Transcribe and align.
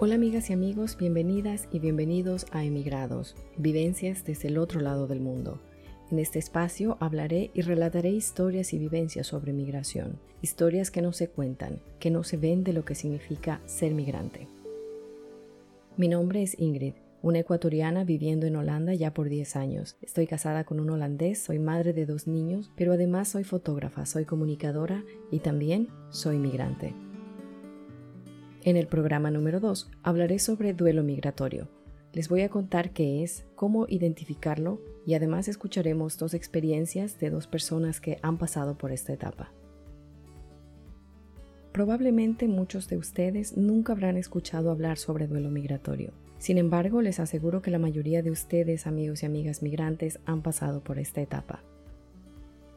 Hola 0.00 0.14
amigas 0.14 0.48
y 0.48 0.52
amigos, 0.52 0.96
bienvenidas 0.96 1.66
y 1.72 1.80
bienvenidos 1.80 2.46
a 2.52 2.62
Emigrados, 2.62 3.34
vivencias 3.56 4.24
desde 4.24 4.46
el 4.46 4.58
otro 4.58 4.80
lado 4.80 5.08
del 5.08 5.18
mundo. 5.18 5.60
En 6.12 6.20
este 6.20 6.38
espacio 6.38 6.96
hablaré 7.00 7.50
y 7.52 7.62
relataré 7.62 8.10
historias 8.10 8.72
y 8.72 8.78
vivencias 8.78 9.26
sobre 9.26 9.52
migración, 9.52 10.20
historias 10.40 10.92
que 10.92 11.02
no 11.02 11.12
se 11.12 11.26
cuentan, 11.26 11.80
que 11.98 12.12
no 12.12 12.22
se 12.22 12.36
ven 12.36 12.62
de 12.62 12.74
lo 12.74 12.84
que 12.84 12.94
significa 12.94 13.60
ser 13.66 13.92
migrante. 13.92 14.46
Mi 15.96 16.06
nombre 16.06 16.44
es 16.44 16.56
Ingrid, 16.60 16.94
una 17.20 17.40
ecuatoriana 17.40 18.04
viviendo 18.04 18.46
en 18.46 18.54
Holanda 18.54 18.94
ya 18.94 19.12
por 19.12 19.28
10 19.28 19.56
años. 19.56 19.96
Estoy 20.00 20.28
casada 20.28 20.62
con 20.62 20.78
un 20.78 20.90
holandés, 20.90 21.40
soy 21.40 21.58
madre 21.58 21.92
de 21.92 22.06
dos 22.06 22.28
niños, 22.28 22.70
pero 22.76 22.92
además 22.92 23.30
soy 23.30 23.42
fotógrafa, 23.42 24.06
soy 24.06 24.26
comunicadora 24.26 25.02
y 25.32 25.40
también 25.40 25.88
soy 26.10 26.38
migrante. 26.38 26.94
En 28.68 28.76
el 28.76 28.86
programa 28.86 29.30
número 29.30 29.60
2 29.60 29.90
hablaré 30.02 30.38
sobre 30.38 30.74
duelo 30.74 31.02
migratorio. 31.02 31.70
Les 32.12 32.28
voy 32.28 32.42
a 32.42 32.50
contar 32.50 32.90
qué 32.90 33.22
es, 33.22 33.46
cómo 33.54 33.86
identificarlo 33.88 34.82
y 35.06 35.14
además 35.14 35.48
escucharemos 35.48 36.18
dos 36.18 36.34
experiencias 36.34 37.18
de 37.18 37.30
dos 37.30 37.46
personas 37.46 37.98
que 38.02 38.18
han 38.20 38.36
pasado 38.36 38.76
por 38.76 38.92
esta 38.92 39.14
etapa. 39.14 39.54
Probablemente 41.72 42.46
muchos 42.46 42.90
de 42.90 42.98
ustedes 42.98 43.56
nunca 43.56 43.94
habrán 43.94 44.18
escuchado 44.18 44.70
hablar 44.70 44.98
sobre 44.98 45.26
duelo 45.26 45.48
migratorio. 45.48 46.12
Sin 46.36 46.58
embargo, 46.58 47.00
les 47.00 47.20
aseguro 47.20 47.62
que 47.62 47.70
la 47.70 47.78
mayoría 47.78 48.22
de 48.22 48.32
ustedes, 48.32 48.86
amigos 48.86 49.22
y 49.22 49.26
amigas 49.26 49.62
migrantes, 49.62 50.20
han 50.26 50.42
pasado 50.42 50.84
por 50.84 50.98
esta 50.98 51.22
etapa. 51.22 51.62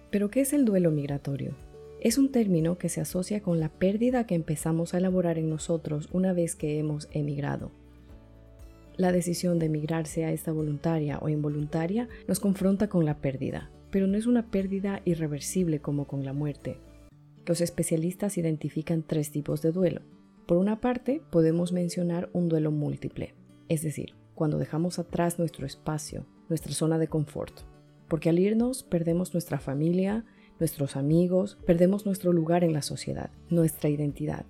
¿Pero 0.09 0.29
qué 0.29 0.39
es 0.39 0.53
el 0.53 0.63
duelo 0.63 0.89
migratorio? 0.89 1.53
Es 2.02 2.17
un 2.17 2.31
término 2.31 2.80
que 2.80 2.89
se 2.89 2.99
asocia 2.99 3.41
con 3.41 3.59
la 3.59 3.69
pérdida 3.69 4.25
que 4.25 4.33
empezamos 4.33 4.95
a 4.95 4.97
elaborar 4.97 5.38
en 5.38 5.52
nosotros 5.52 6.09
una 6.11 6.33
vez 6.33 6.55
que 6.55 6.80
hemos 6.80 7.07
emigrado. 7.11 7.69
La 8.97 9.11
decisión 9.11 9.59
de 9.59 9.67
emigrar, 9.67 10.07
sea 10.07 10.31
esta 10.31 10.52
voluntaria 10.52 11.19
o 11.22 11.29
involuntaria, 11.29 12.09
nos 12.27 12.39
confronta 12.39 12.88
con 12.88 13.05
la 13.05 13.19
pérdida, 13.19 13.69
pero 13.91 14.07
no 14.07 14.17
es 14.17 14.25
una 14.25 14.49
pérdida 14.49 15.03
irreversible 15.05 15.79
como 15.79 16.07
con 16.07 16.25
la 16.25 16.33
muerte. 16.33 16.79
Los 17.45 17.61
especialistas 17.61 18.35
identifican 18.39 19.03
tres 19.03 19.29
tipos 19.29 19.61
de 19.61 19.72
duelo. 19.72 20.02
Por 20.47 20.57
una 20.57 20.81
parte, 20.81 21.22
podemos 21.29 21.72
mencionar 21.72 22.31
un 22.33 22.49
duelo 22.49 22.72
múltiple, 22.72 23.35
es 23.69 23.83
decir, 23.83 24.16
cuando 24.33 24.57
dejamos 24.57 24.97
atrás 24.97 25.38
nuestro 25.38 25.67
espacio, 25.67 26.25
nuestra 26.49 26.73
zona 26.73 26.97
de 26.97 27.07
confort, 27.07 27.59
porque 28.07 28.29
al 28.29 28.39
irnos 28.39 28.81
perdemos 28.81 29.33
nuestra 29.33 29.59
familia, 29.59 30.25
nuestros 30.61 30.95
amigos, 30.95 31.57
perdemos 31.65 32.05
nuestro 32.05 32.31
lugar 32.31 32.63
en 32.63 32.71
la 32.71 32.83
sociedad, 32.83 33.31
nuestra 33.49 33.89
identidad. 33.89 34.45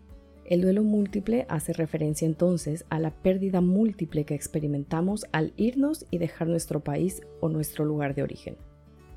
El 0.45 0.61
duelo 0.61 0.83
múltiple 0.83 1.45
hace 1.47 1.71
referencia 1.71 2.25
entonces 2.25 2.83
a 2.89 2.99
la 2.99 3.11
pérdida 3.11 3.61
múltiple 3.61 4.25
que 4.25 4.35
experimentamos 4.35 5.25
al 5.31 5.53
irnos 5.55 6.05
y 6.11 6.17
dejar 6.17 6.49
nuestro 6.49 6.81
país 6.81 7.21
o 7.39 7.47
nuestro 7.47 7.85
lugar 7.85 8.13
de 8.13 8.23
origen. 8.23 8.57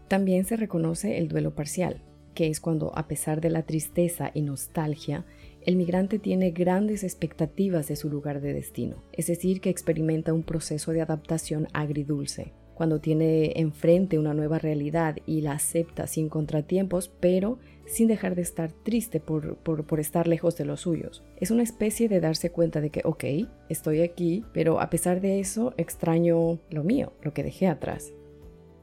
También 0.07 0.45
se 0.45 0.57
reconoce 0.57 1.19
el 1.19 1.27
duelo 1.27 1.53
parcial, 1.57 2.01
que 2.35 2.47
es 2.47 2.61
cuando 2.61 2.97
a 2.97 3.09
pesar 3.09 3.41
de 3.41 3.51
la 3.51 3.65
tristeza 3.65 4.31
y 4.33 4.43
nostalgia, 4.43 5.25
el 5.67 5.75
migrante 5.75 6.21
tiene 6.21 6.53
grandes 6.53 7.03
expectativas 7.03 7.89
de 7.89 7.97
su 7.97 8.09
lugar 8.09 8.41
de 8.41 8.53
destino, 8.53 9.03
es 9.13 9.27
decir, 9.27 9.61
que 9.61 9.71
experimenta 9.71 10.33
un 10.33 10.45
proceso 10.45 10.93
de 10.93 11.01
adaptación 11.01 11.67
agridulce, 11.73 12.53
cuando 12.75 13.01
tiene 13.01 13.53
enfrente 13.57 14.19
una 14.19 14.35
nueva 14.35 14.59
realidad 14.59 15.17
y 15.27 15.41
la 15.41 15.53
acepta 15.53 16.07
sin 16.07 16.29
contratiempos, 16.29 17.09
pero 17.21 17.59
sin 17.87 18.09
dejar 18.09 18.35
de 18.35 18.43
estar 18.43 18.73
triste 18.73 19.21
por, 19.21 19.57
por, 19.57 20.01
estar 20.01 20.27
lejos 20.27 20.57
de 20.57 20.65
los 20.65 20.81
suyos. 20.81 21.23
Es 21.37 21.51
una 21.51 21.63
especie 21.63 22.09
de 22.09 22.21
darse 22.21 22.51
cuenta 22.51 22.81
de 22.81 22.91
que, 22.91 23.03
ok, 23.05 23.25
estoy 23.69 24.01
aquí, 24.01 24.45
pero 24.53 24.81
a 24.81 24.91
pesar 24.91 25.21
de 25.21 25.41
eso 25.41 25.75
extraño 25.77 26.59
lo 26.71 26.85
mío, 26.85 27.13
lo 27.23 27.33
que 27.33 27.43
dejé 27.43 27.67
atrás. 27.67 28.13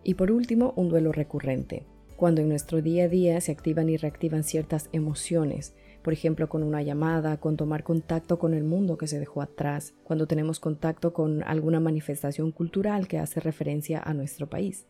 Y 0.03 0.15
por 0.15 0.31
último, 0.31 0.73
un 0.75 0.89
duelo 0.89 1.11
recurrente, 1.11 1.85
cuando 2.15 2.41
en 2.41 2.49
nuestro 2.49 2.81
día 2.81 3.05
a 3.05 3.07
día 3.07 3.41
se 3.41 3.51
activan 3.51 3.89
y 3.89 3.97
reactivan 3.97 4.43
ciertas 4.43 4.89
emociones, 4.91 5.73
por 6.01 6.13
ejemplo, 6.13 6.49
con 6.49 6.63
una 6.63 6.81
llamada, 6.81 7.37
con 7.37 7.57
tomar 7.57 7.83
contacto 7.83 8.39
con 8.39 8.53
el 8.53 8.63
mundo 8.63 8.97
que 8.97 9.07
se 9.07 9.19
dejó 9.19 9.41
atrás, 9.41 9.93
cuando 10.03 10.27
tenemos 10.27 10.59
contacto 10.59 11.13
con 11.13 11.43
alguna 11.43 11.79
manifestación 11.79 12.51
cultural 12.51 13.07
que 13.07 13.19
hace 13.19 13.39
referencia 13.39 14.01
a 14.03 14.13
nuestro 14.13 14.47
país. 14.47 14.85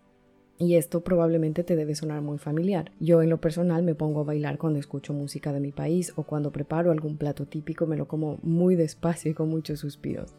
Y 0.58 0.76
esto 0.76 1.02
probablemente 1.02 1.64
te 1.64 1.76
debe 1.76 1.96
sonar 1.96 2.22
muy 2.22 2.38
familiar. 2.38 2.92
Yo 3.00 3.24
en 3.24 3.30
lo 3.32 3.42
personal 3.42 3.82
me 3.82 3.96
pongo 3.96 4.22
a 4.22 4.26
bailar 4.26 4.60
cuando 4.60 4.80
escucho 4.80 5.12
música 5.12 5.52
de 5.52 5.60
mi 5.60 5.72
país 5.72 6.14
o 6.16 6.24
cuando 6.24 6.52
preparo 6.52 6.92
algún 6.92 7.18
plato 7.18 7.48
típico 7.48 7.88
me 7.88 7.98
lo 7.98 8.08
como 8.08 8.38
muy 8.44 8.76
despacio 8.76 9.32
y 9.32 9.34
con 9.34 9.50
muchos 9.50 9.80
suspiros. 9.80 10.36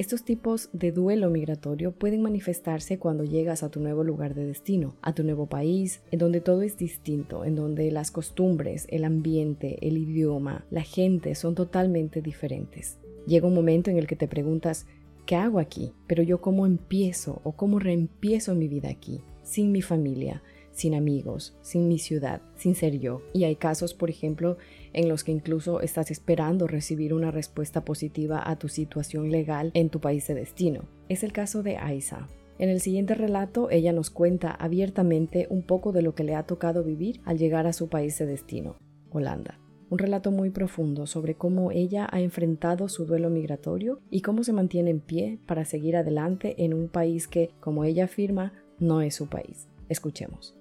Estos 0.00 0.24
tipos 0.24 0.70
de 0.72 0.92
duelo 0.92 1.28
migratorio 1.28 1.92
pueden 1.92 2.22
manifestarse 2.22 2.98
cuando 2.98 3.22
llegas 3.22 3.62
a 3.62 3.68
tu 3.68 3.80
nuevo 3.80 4.02
lugar 4.02 4.34
de 4.34 4.46
destino, 4.46 4.96
a 5.02 5.12
tu 5.12 5.24
nuevo 5.24 5.44
país, 5.44 6.00
en 6.10 6.20
donde 6.20 6.40
todo 6.40 6.62
es 6.62 6.78
distinto, 6.78 7.44
en 7.44 7.54
donde 7.54 7.90
las 7.90 8.10
costumbres, 8.10 8.86
el 8.88 9.04
ambiente, 9.04 9.76
el 9.86 9.98
idioma, 9.98 10.64
la 10.70 10.80
gente 10.80 11.34
son 11.34 11.54
totalmente 11.54 12.22
diferentes. 12.22 12.96
Llega 13.26 13.46
un 13.46 13.54
momento 13.54 13.90
en 13.90 13.98
el 13.98 14.06
que 14.06 14.16
te 14.16 14.26
preguntas, 14.26 14.86
¿qué 15.26 15.36
hago 15.36 15.58
aquí? 15.58 15.92
Pero 16.06 16.22
yo 16.22 16.40
cómo 16.40 16.64
empiezo 16.64 17.42
o 17.44 17.52
cómo 17.52 17.78
reempiezo 17.78 18.54
mi 18.54 18.68
vida 18.68 18.88
aquí, 18.88 19.20
sin 19.42 19.70
mi 19.70 19.82
familia, 19.82 20.42
sin 20.80 20.94
amigos, 20.94 21.54
sin 21.60 21.88
mi 21.88 21.98
ciudad, 21.98 22.40
sin 22.56 22.74
ser 22.74 22.98
yo. 22.98 23.20
Y 23.34 23.44
hay 23.44 23.56
casos, 23.56 23.92
por 23.92 24.08
ejemplo, 24.08 24.56
en 24.94 25.08
los 25.08 25.24
que 25.24 25.32
incluso 25.32 25.82
estás 25.82 26.10
esperando 26.10 26.66
recibir 26.66 27.12
una 27.12 27.30
respuesta 27.30 27.84
positiva 27.84 28.42
a 28.48 28.58
tu 28.58 28.68
situación 28.68 29.30
legal 29.30 29.70
en 29.74 29.90
tu 29.90 30.00
país 30.00 30.26
de 30.26 30.34
destino. 30.34 30.84
Es 31.10 31.22
el 31.22 31.32
caso 31.32 31.62
de 31.62 31.76
Aisa. 31.76 32.28
En 32.58 32.70
el 32.70 32.80
siguiente 32.80 33.14
relato, 33.14 33.70
ella 33.70 33.92
nos 33.92 34.08
cuenta 34.08 34.50
abiertamente 34.50 35.46
un 35.50 35.62
poco 35.62 35.92
de 35.92 36.02
lo 36.02 36.14
que 36.14 36.24
le 36.24 36.34
ha 36.34 36.44
tocado 36.44 36.82
vivir 36.82 37.20
al 37.24 37.36
llegar 37.36 37.66
a 37.66 37.74
su 37.74 37.88
país 37.88 38.18
de 38.18 38.26
destino, 38.26 38.76
Holanda. 39.10 39.58
Un 39.90 39.98
relato 39.98 40.30
muy 40.30 40.50
profundo 40.50 41.06
sobre 41.06 41.34
cómo 41.34 41.72
ella 41.72 42.08
ha 42.10 42.20
enfrentado 42.20 42.88
su 42.88 43.06
duelo 43.06 43.28
migratorio 43.28 44.00
y 44.08 44.22
cómo 44.22 44.44
se 44.44 44.52
mantiene 44.52 44.90
en 44.90 45.00
pie 45.00 45.40
para 45.46 45.64
seguir 45.64 45.96
adelante 45.96 46.54
en 46.64 46.72
un 46.72 46.88
país 46.88 47.28
que, 47.28 47.50
como 47.60 47.84
ella 47.84 48.04
afirma, 48.04 48.52
no 48.78 49.02
es 49.02 49.14
su 49.14 49.28
país. 49.28 49.68
Escuchemos. 49.88 50.59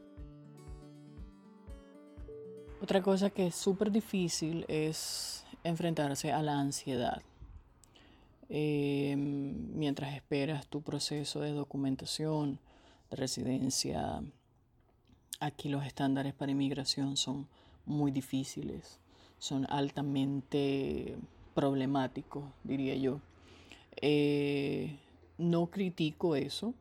Otra 2.81 3.01
cosa 3.01 3.29
que 3.29 3.47
es 3.47 3.55
súper 3.55 3.91
difícil 3.91 4.63
es 4.69 5.45
enfrentarse 5.65 6.31
a 6.31 6.41
la 6.41 6.57
ansiedad. 6.57 7.21
Em, 8.47 9.77
mientras 9.77 10.15
esperas 10.15 10.65
tu 10.65 10.81
proceso 10.81 11.41
de 11.41 11.51
documentación, 11.51 12.57
de 13.11 13.17
residencia, 13.17 14.23
aquí 15.41 15.67
los 15.67 15.85
estándares 15.85 16.33
para 16.33 16.53
inmigración 16.53 17.17
son 17.17 17.49
muy 17.85 18.11
difíciles, 18.11 18.99
son 19.39 19.65
altamente 19.69 21.17
problemáticos, 21.53 22.45
diría 22.63 22.95
yo. 22.95 23.19
Eh, 24.01 24.97
no 25.37 25.67
critico 25.67 26.37
eso, 26.37 26.73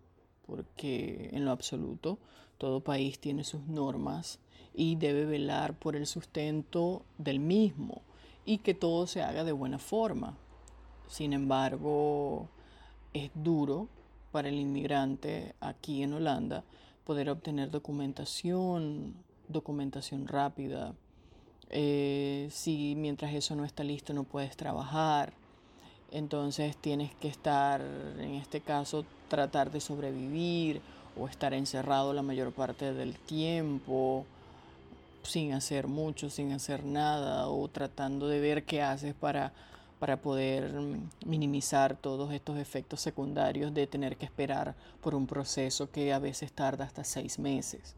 porque 0.49 1.29
en 1.33 1.45
lo 1.45 1.51
absoluto 1.51 2.19
todo 2.57 2.81
país 2.81 3.19
tiene 3.19 3.45
sus 3.45 3.63
normas 3.69 4.41
y 4.75 4.97
debe 4.97 5.27
velar 5.27 5.79
por 5.79 5.95
el 5.95 6.07
sustento 6.07 7.03
del 7.19 7.39
mismo 7.39 8.03
y 8.45 8.59
que 8.59 8.75
todo 8.75 9.07
se 9.07 9.23
haga 9.23 9.45
de 9.45 9.53
buena 9.53 9.79
forma. 9.79 10.37
Sin 11.07 11.33
embargo, 11.35 12.49
es 13.13 13.31
duro 13.35 13.89
para 14.33 14.49
el 14.49 14.59
inmigrante 14.59 15.55
aquí 15.61 16.03
en 16.03 16.15
Holanda 16.15 16.65
poder 17.05 17.29
obtener 17.31 17.71
documentación, 17.71 19.15
documentación 19.49 20.27
rápida. 20.27 20.95
Eh, 21.71 22.49
si 22.51 22.95
mientras 22.97 23.35
eso 23.35 23.55
no 23.55 23.65
está 23.65 23.85
listo 23.85 24.15
no 24.15 24.25
puedes 24.25 24.57
trabajar, 24.57 25.35
entonces 26.11 26.77
tienes 26.77 27.15
que 27.17 27.29
estar, 27.29 27.81
en 27.81 28.35
este 28.35 28.61
caso, 28.61 29.05
tratar 29.29 29.71
de 29.71 29.81
sobrevivir 29.81 30.81
o 31.19 31.29
estar 31.29 31.53
encerrado 31.53 32.13
la 32.13 32.23
mayor 32.23 32.53
parte 32.53 32.95
del 32.95 33.15
tiempo 33.15 34.25
sin 35.23 35.53
hacer 35.53 35.87
mucho, 35.89 36.31
sin 36.31 36.53
hacer 36.53 36.85
nada 36.85 37.49
o 37.49 37.69
tratando 37.69 38.29
de 38.29 38.41
ver 38.41 38.65
qué 38.65 38.83
haces 38.83 39.15
para, 39.15 39.53
para 39.99 40.17
poder 40.17 40.73
minimizar 41.27 41.97
todos 41.97 42.33
estos 42.33 42.59
efectos 42.59 43.01
secundarios 43.01 43.75
de 43.75 43.87
tener 43.87 44.17
que 44.17 44.25
esperar 44.25 44.75
por 45.03 45.15
un 45.15 45.27
proceso 45.27 45.91
que 45.91 46.13
a 46.13 46.19
veces 46.19 46.53
tarda 46.53 46.85
hasta 46.85 47.05
seis 47.05 47.39
meses 47.39 47.95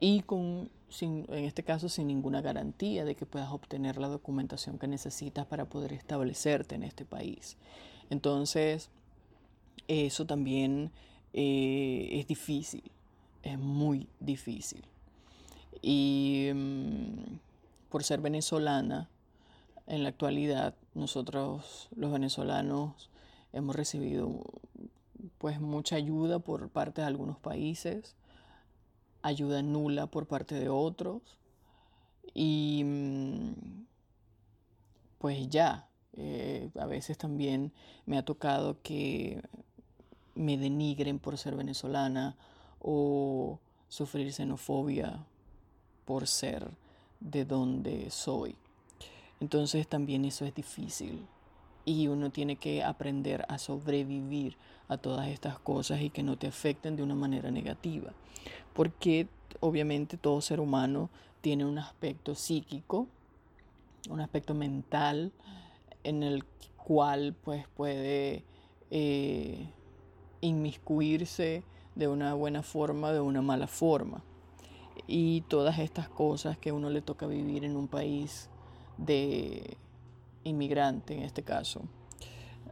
y 0.00 0.20
con, 0.22 0.70
sin, 0.88 1.26
en 1.28 1.44
este 1.44 1.62
caso 1.62 1.88
sin 1.88 2.06
ninguna 2.06 2.40
garantía 2.40 3.04
de 3.04 3.14
que 3.14 3.26
puedas 3.26 3.50
obtener 3.50 3.98
la 3.98 4.08
documentación 4.08 4.78
que 4.78 4.88
necesitas 4.88 5.46
para 5.46 5.64
poder 5.66 5.92
establecerte 5.92 6.74
en 6.74 6.82
este 6.82 7.04
país. 7.04 7.56
Entonces, 8.10 8.90
eso 9.88 10.26
también 10.26 10.90
eh, 11.32 12.08
es 12.12 12.26
difícil, 12.26 12.84
es 13.42 13.58
muy 13.58 14.08
difícil. 14.20 14.84
Y 15.82 16.50
mm, 16.54 17.38
por 17.90 18.04
ser 18.04 18.20
venezolana, 18.20 19.08
en 19.86 20.02
la 20.02 20.08
actualidad 20.08 20.74
nosotros 20.94 21.88
los 21.94 22.10
venezolanos 22.10 23.08
hemos 23.52 23.76
recibido 23.76 24.42
pues 25.38 25.60
mucha 25.60 25.96
ayuda 25.96 26.38
por 26.38 26.68
parte 26.70 27.02
de 27.02 27.06
algunos 27.06 27.38
países, 27.38 28.14
ayuda 29.22 29.62
nula 29.62 30.06
por 30.06 30.26
parte 30.26 30.54
de 30.54 30.68
otros 30.68 31.22
y 32.34 32.82
mm, 32.84 33.86
pues 35.18 35.48
ya, 35.48 35.88
eh, 36.12 36.70
a 36.78 36.86
veces 36.86 37.18
también 37.18 37.72
me 38.04 38.18
ha 38.18 38.24
tocado 38.24 38.80
que 38.82 39.42
me 40.34 40.58
denigren 40.58 41.18
por 41.18 41.38
ser 41.38 41.56
venezolana 41.56 42.36
o 42.80 43.58
sufrir 43.88 44.32
xenofobia 44.32 45.24
por 46.04 46.26
ser 46.26 46.70
de 47.20 47.44
donde 47.44 48.10
soy. 48.10 48.56
Entonces 49.40 49.88
también 49.88 50.24
eso 50.24 50.44
es 50.44 50.54
difícil 50.54 51.26
y 51.84 52.08
uno 52.08 52.30
tiene 52.30 52.56
que 52.56 52.82
aprender 52.82 53.44
a 53.48 53.58
sobrevivir 53.58 54.56
a 54.88 54.98
todas 54.98 55.28
estas 55.28 55.58
cosas 55.58 56.00
y 56.00 56.10
que 56.10 56.22
no 56.22 56.36
te 56.36 56.46
afecten 56.46 56.96
de 56.96 57.02
una 57.02 57.14
manera 57.14 57.50
negativa. 57.50 58.12
Porque 58.76 59.28
obviamente 59.60 60.16
todo 60.16 60.40
ser 60.40 60.60
humano 60.60 61.10
tiene 61.40 61.64
un 61.64 61.78
aspecto 61.78 62.34
psíquico, 62.34 63.08
un 64.10 64.20
aspecto 64.20 64.54
mental 64.54 65.32
en 66.04 66.22
el 66.22 66.44
cual 66.76 67.34
pues 67.42 67.66
puede 67.68 68.44
eh, 68.90 69.68
inmiscuirse 70.40 71.64
de 71.94 72.08
una 72.08 72.34
buena 72.34 72.62
forma, 72.62 73.12
de 73.12 73.20
una 73.20 73.42
mala 73.42 73.66
forma. 73.66 74.22
Y 75.06 75.42
todas 75.42 75.78
estas 75.78 76.08
cosas 76.08 76.58
que 76.58 76.72
uno 76.72 76.90
le 76.90 77.02
toca 77.02 77.26
vivir 77.26 77.64
en 77.64 77.76
un 77.76 77.88
país 77.88 78.48
de 78.98 79.76
inmigrante, 80.44 81.14
en 81.14 81.22
este 81.22 81.42
caso, 81.42 81.82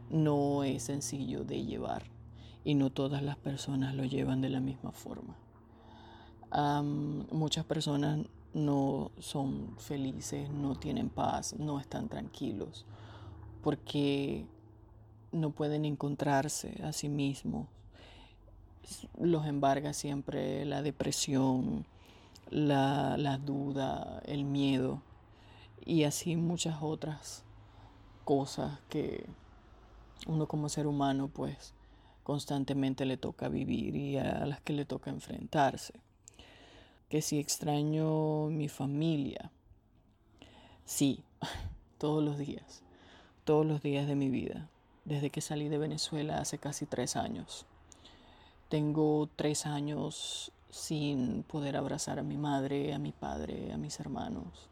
no 0.09 0.63
es 0.63 0.83
sencillo 0.83 1.43
de 1.43 1.65
llevar 1.65 2.03
y 2.63 2.75
no 2.75 2.89
todas 2.89 3.21
las 3.21 3.37
personas 3.37 3.95
lo 3.95 4.05
llevan 4.05 4.41
de 4.41 4.49
la 4.49 4.59
misma 4.59 4.91
forma. 4.91 5.35
Muchas 6.51 7.65
personas 7.65 8.19
no 8.53 9.11
son 9.19 9.75
felices, 9.77 10.49
no 10.49 10.75
tienen 10.75 11.09
paz, 11.09 11.55
no 11.59 11.79
están 11.79 12.07
tranquilos, 12.07 12.85
porque 13.61 14.45
no 15.31 15.51
pueden 15.51 15.85
encontrarse 15.85 16.81
a 16.83 16.93
sí 16.93 17.09
mismos. 17.09 17.67
Los 19.19 19.45
embarga 19.47 19.93
siempre 19.93 20.63
la 20.65 20.81
depresión, 20.81 21.85
la, 22.49 23.17
la 23.17 23.37
duda, 23.37 24.21
el 24.25 24.45
miedo 24.45 25.01
y 25.83 26.03
así 26.03 26.35
muchas 26.35 26.77
otras 26.81 27.43
cosas 28.23 28.79
que 28.89 29.25
uno 30.27 30.47
como 30.47 30.69
ser 30.69 30.87
humano 30.87 31.27
pues 31.27 31.73
constantemente 32.23 33.05
le 33.05 33.17
toca 33.17 33.49
vivir 33.49 33.95
y 33.95 34.17
a 34.17 34.45
las 34.45 34.61
que 34.61 34.73
le 34.73 34.85
toca 34.85 35.11
enfrentarse. 35.11 35.93
Que 37.09 37.21
si 37.21 37.39
extraño 37.39 38.47
mi 38.47 38.67
familia, 38.67 39.51
sí, 40.85 41.23
todos 41.97 42.23
los 42.23 42.37
días, 42.37 42.81
todos 43.43 43.65
los 43.65 43.81
días 43.81 44.07
de 44.07 44.15
mi 44.15 44.29
vida, 44.29 44.69
desde 45.05 45.29
que 45.29 45.41
salí 45.41 45.69
de 45.69 45.77
Venezuela 45.77 46.39
hace 46.39 46.57
casi 46.57 46.85
tres 46.85 47.15
años. 47.15 47.65
Tengo 48.69 49.29
tres 49.35 49.65
años 49.65 50.51
sin 50.71 51.43
poder 51.43 51.77
abrazar 51.77 52.19
a 52.19 52.23
mi 52.23 52.35
madre, 52.35 52.93
a 52.93 52.99
mi 52.99 53.11
padre, 53.11 53.71
a 53.71 53.77
mis 53.77 53.99
hermanos. 53.99 54.67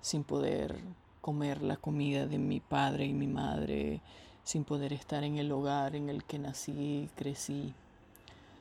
Sin 0.00 0.24
poder 0.24 0.76
comer 1.20 1.62
la 1.62 1.76
comida 1.76 2.26
de 2.26 2.38
mi 2.38 2.60
padre 2.60 3.06
y 3.06 3.14
mi 3.14 3.26
madre, 3.26 4.02
sin 4.42 4.64
poder 4.64 4.92
estar 4.92 5.24
en 5.24 5.38
el 5.38 5.50
hogar 5.52 5.96
en 5.96 6.10
el 6.10 6.24
que 6.24 6.38
nací 6.38 6.72
y 6.72 7.10
crecí, 7.16 7.72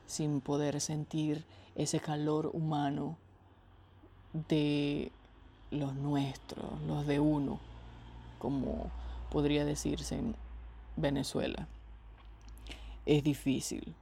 sin 0.06 0.40
poder 0.40 0.80
sentir 0.80 1.44
ese 1.76 2.00
calor 2.00 2.50
humano 2.54 3.18
de 4.50 5.12
los 5.72 5.96
nuestros, 5.96 6.82
los 6.88 7.08
de 7.08 7.20
uno, 7.20 7.60
como 8.40 8.92
podría 9.32 9.66
decirse 9.66 10.16
en 10.16 10.36
Venezuela. 10.96 11.68
Es 13.06 13.24
difícil, 13.24 13.96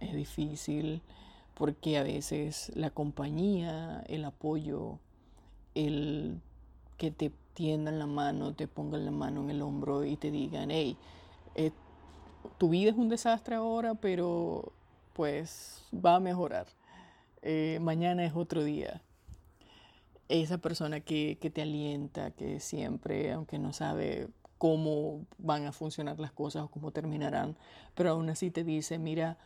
es 0.00 0.14
difícil 0.14 1.02
porque 1.54 1.98
a 1.98 2.02
veces 2.02 2.72
la 2.74 2.90
compañía, 2.90 4.02
el 4.08 4.24
apoyo, 4.24 4.98
el 5.74 6.40
que 6.96 7.10
te 7.10 7.32
tiendan 7.54 7.98
la 7.98 8.06
mano, 8.06 8.54
te 8.54 8.68
pongan 8.68 9.04
la 9.04 9.10
mano 9.10 9.42
en 9.42 9.50
el 9.50 9.62
hombro 9.62 10.04
y 10.04 10.16
te 10.16 10.30
digan, 10.30 10.70
hey, 10.70 10.96
eh, 11.54 11.72
tu 12.58 12.70
vida 12.70 12.90
es 12.90 12.96
un 12.96 13.08
desastre 13.08 13.56
ahora, 13.56 13.94
pero 13.94 14.72
pues 15.14 15.82
va 15.92 16.16
a 16.16 16.20
mejorar. 16.20 16.66
Eh, 17.42 17.78
mañana 17.80 18.24
es 18.24 18.32
otro 18.34 18.64
día. 18.64 19.02
Esa 20.28 20.58
persona 20.58 21.00
que, 21.00 21.38
que 21.40 21.50
te 21.50 21.62
alienta, 21.62 22.30
que 22.30 22.60
siempre, 22.60 23.32
aunque 23.32 23.58
no 23.58 23.72
sabe 23.72 24.28
cómo 24.58 25.26
van 25.38 25.66
a 25.66 25.72
funcionar 25.72 26.20
las 26.20 26.32
cosas 26.32 26.64
o 26.64 26.68
cómo 26.68 26.90
terminarán, 26.90 27.56
pero 27.94 28.10
aún 28.10 28.28
así 28.28 28.50
te 28.50 28.62
dice, 28.62 28.98
mira, 28.98 29.38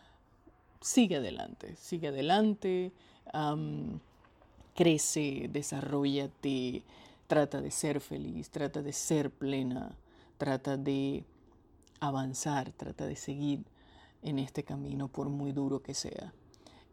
sigue 0.80 1.16
adelante, 1.16 1.76
sigue 1.76 2.08
adelante, 2.08 2.92
crece, 4.74 5.48
desarrollate, 5.50 6.82
Trata 7.26 7.62
de 7.62 7.70
ser 7.70 8.00
feliz, 8.00 8.50
trata 8.50 8.82
de 8.82 8.92
ser 8.92 9.30
plena, 9.30 9.96
trata 10.36 10.76
de 10.76 11.24
avanzar, 11.98 12.70
trata 12.72 13.06
de 13.06 13.16
seguir 13.16 13.64
en 14.22 14.38
este 14.38 14.62
camino 14.62 15.08
por 15.08 15.30
muy 15.30 15.52
duro 15.52 15.82
que 15.82 15.94
sea. 15.94 16.34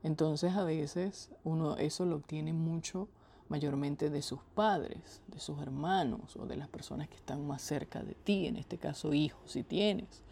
Entonces 0.04 0.54
a 0.56 0.64
veces 0.64 1.30
uno 1.44 1.78
eso 1.78 2.06
lo 2.06 2.18
obtiene 2.18 2.54
mucho 2.54 3.08
mayormente 3.52 4.10
de 4.10 4.22
sus 4.22 4.40
padres, 4.56 5.22
de 5.28 5.40
sus 5.40 5.62
hermanos 5.62 6.38
o 6.38 6.46
de 6.46 6.56
las 6.56 6.70
personas 6.70 7.10
que 7.10 7.18
están 7.18 7.46
más 7.46 7.62
cerca 7.62 8.02
de 8.02 8.16
ti, 8.16 8.48
en 8.48 8.56
este 8.56 8.78
caso 8.78 9.14
hijos 9.14 9.52
si 9.52 9.64
tienes, 9.64 10.24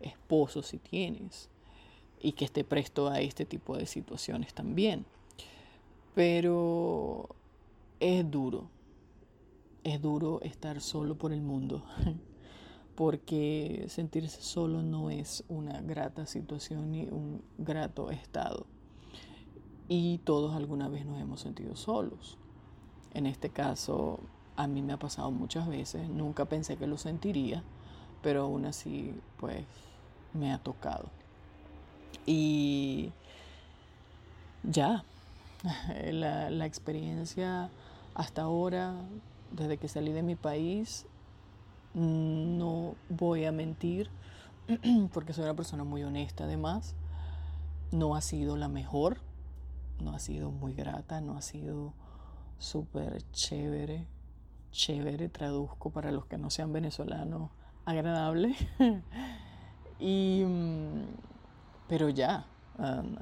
esposos 0.00 0.68
si 0.68 0.78
tienes, 0.78 1.50
y 2.18 2.32
que 2.32 2.46
esté 2.46 2.64
presto 2.64 3.08
a 3.08 3.20
este 3.20 3.44
tipo 3.44 3.76
de 3.76 3.86
situaciones 3.86 4.54
también. 4.54 5.04
Pero 6.14 7.28
es 8.00 8.30
duro, 8.30 8.70
es 9.84 10.00
duro 10.00 10.40
estar 10.40 10.80
solo 10.80 11.16
por 11.16 11.32
el 11.32 11.42
mundo, 11.42 11.84
porque 12.94 13.84
sentirse 13.88 14.40
solo 14.40 14.82
no 14.82 15.10
es 15.10 15.44
una 15.48 15.82
grata 15.82 16.24
situación 16.24 16.92
ni 16.92 17.02
un 17.02 17.42
grato 17.58 18.10
estado. 18.10 18.66
Y 19.94 20.16
todos 20.24 20.54
alguna 20.56 20.88
vez 20.88 21.04
nos 21.04 21.20
hemos 21.20 21.40
sentido 21.40 21.76
solos. 21.76 22.38
En 23.12 23.26
este 23.26 23.50
caso, 23.50 24.20
a 24.56 24.66
mí 24.66 24.80
me 24.80 24.94
ha 24.94 24.98
pasado 24.98 25.30
muchas 25.30 25.68
veces, 25.68 26.08
nunca 26.08 26.46
pensé 26.46 26.78
que 26.78 26.86
lo 26.86 26.96
sentiría, 26.96 27.62
pero 28.22 28.44
aún 28.44 28.64
así, 28.64 29.12
pues, 29.36 29.66
me 30.32 30.50
ha 30.50 30.56
tocado. 30.56 31.10
Y 32.24 33.12
ya, 34.62 35.04
la, 36.10 36.48
la 36.48 36.64
experiencia 36.64 37.68
hasta 38.14 38.40
ahora 38.40 38.94
desde 39.50 39.76
que 39.76 39.88
salí 39.88 40.12
de 40.12 40.22
mi 40.22 40.36
país, 40.36 41.04
no 41.92 42.94
voy 43.10 43.44
a 43.44 43.52
mentir, 43.52 44.08
porque 45.12 45.34
soy 45.34 45.44
una 45.44 45.52
persona 45.52 45.84
muy 45.84 46.02
honesta 46.02 46.44
además, 46.44 46.94
no 47.90 48.16
ha 48.16 48.22
sido 48.22 48.56
la 48.56 48.68
mejor, 48.68 49.18
no 50.02 50.14
ha 50.14 50.18
sido 50.18 50.50
muy 50.50 50.74
grata, 50.74 51.20
no 51.20 51.36
ha 51.36 51.42
sido 51.42 51.94
súper 52.58 53.22
chévere, 53.32 54.06
chévere, 54.70 55.28
traduzco 55.28 55.90
para 55.90 56.12
los 56.12 56.26
que 56.26 56.38
no 56.38 56.50
sean 56.50 56.72
venezolanos, 56.72 57.50
agradable. 57.84 58.54
y, 59.98 60.44
mm, 60.44 61.04
pero 61.88 62.08
ya, 62.08 62.46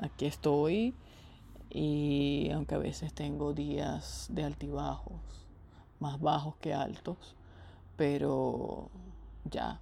aquí 0.00 0.26
estoy 0.26 0.94
y 1.70 2.50
aunque 2.52 2.74
a 2.74 2.78
veces 2.78 3.14
tengo 3.14 3.52
días 3.52 4.26
de 4.30 4.44
altibajos, 4.44 5.20
más 6.00 6.20
bajos 6.20 6.56
que 6.56 6.74
altos, 6.74 7.36
pero 7.96 8.88
ya, 9.44 9.80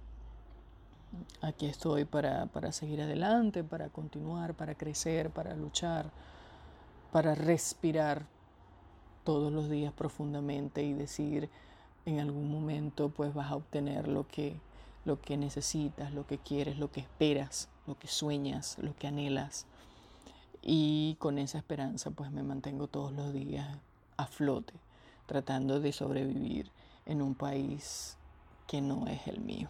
aquí 1.41 1.65
estoy 1.65 2.05
para, 2.05 2.45
para 2.47 2.71
seguir 2.71 3.01
adelante, 3.01 3.63
para 3.63 3.89
continuar, 3.89 4.53
para 4.53 4.75
crecer, 4.75 5.31
para 5.31 5.55
luchar, 5.55 6.11
para 7.11 7.35
respirar 7.35 8.25
todos 9.23 9.51
los 9.51 9.69
días 9.69 9.93
profundamente 9.93 10.83
y 10.83 10.93
decir 10.93 11.49
en 12.05 12.19
algún 12.19 12.51
momento 12.51 13.09
pues 13.09 13.33
vas 13.33 13.51
a 13.51 13.55
obtener 13.55 14.07
lo 14.07 14.27
que 14.27 14.59
lo 15.05 15.21
que 15.21 15.37
necesitas, 15.37 16.13
lo 16.13 16.27
que 16.27 16.37
quieres, 16.37 16.77
lo 16.77 16.91
que 16.91 16.99
esperas, 16.99 17.69
lo 17.87 17.97
que 17.97 18.07
sueñas, 18.07 18.77
lo 18.79 18.95
que 18.95 19.07
anhelas. 19.07 19.65
Y 20.61 21.15
con 21.19 21.39
esa 21.39 21.57
esperanza 21.57 22.11
pues 22.11 22.31
me 22.31 22.43
mantengo 22.43 22.87
todos 22.87 23.13
los 23.13 23.33
días 23.33 23.79
a 24.17 24.25
flote 24.27 24.73
tratando 25.25 25.79
de 25.79 25.93
sobrevivir 25.93 26.71
en 27.05 27.21
un 27.21 27.35
país 27.35 28.17
que 28.67 28.81
no 28.81 29.07
es 29.07 29.27
el 29.27 29.39
mío. 29.39 29.69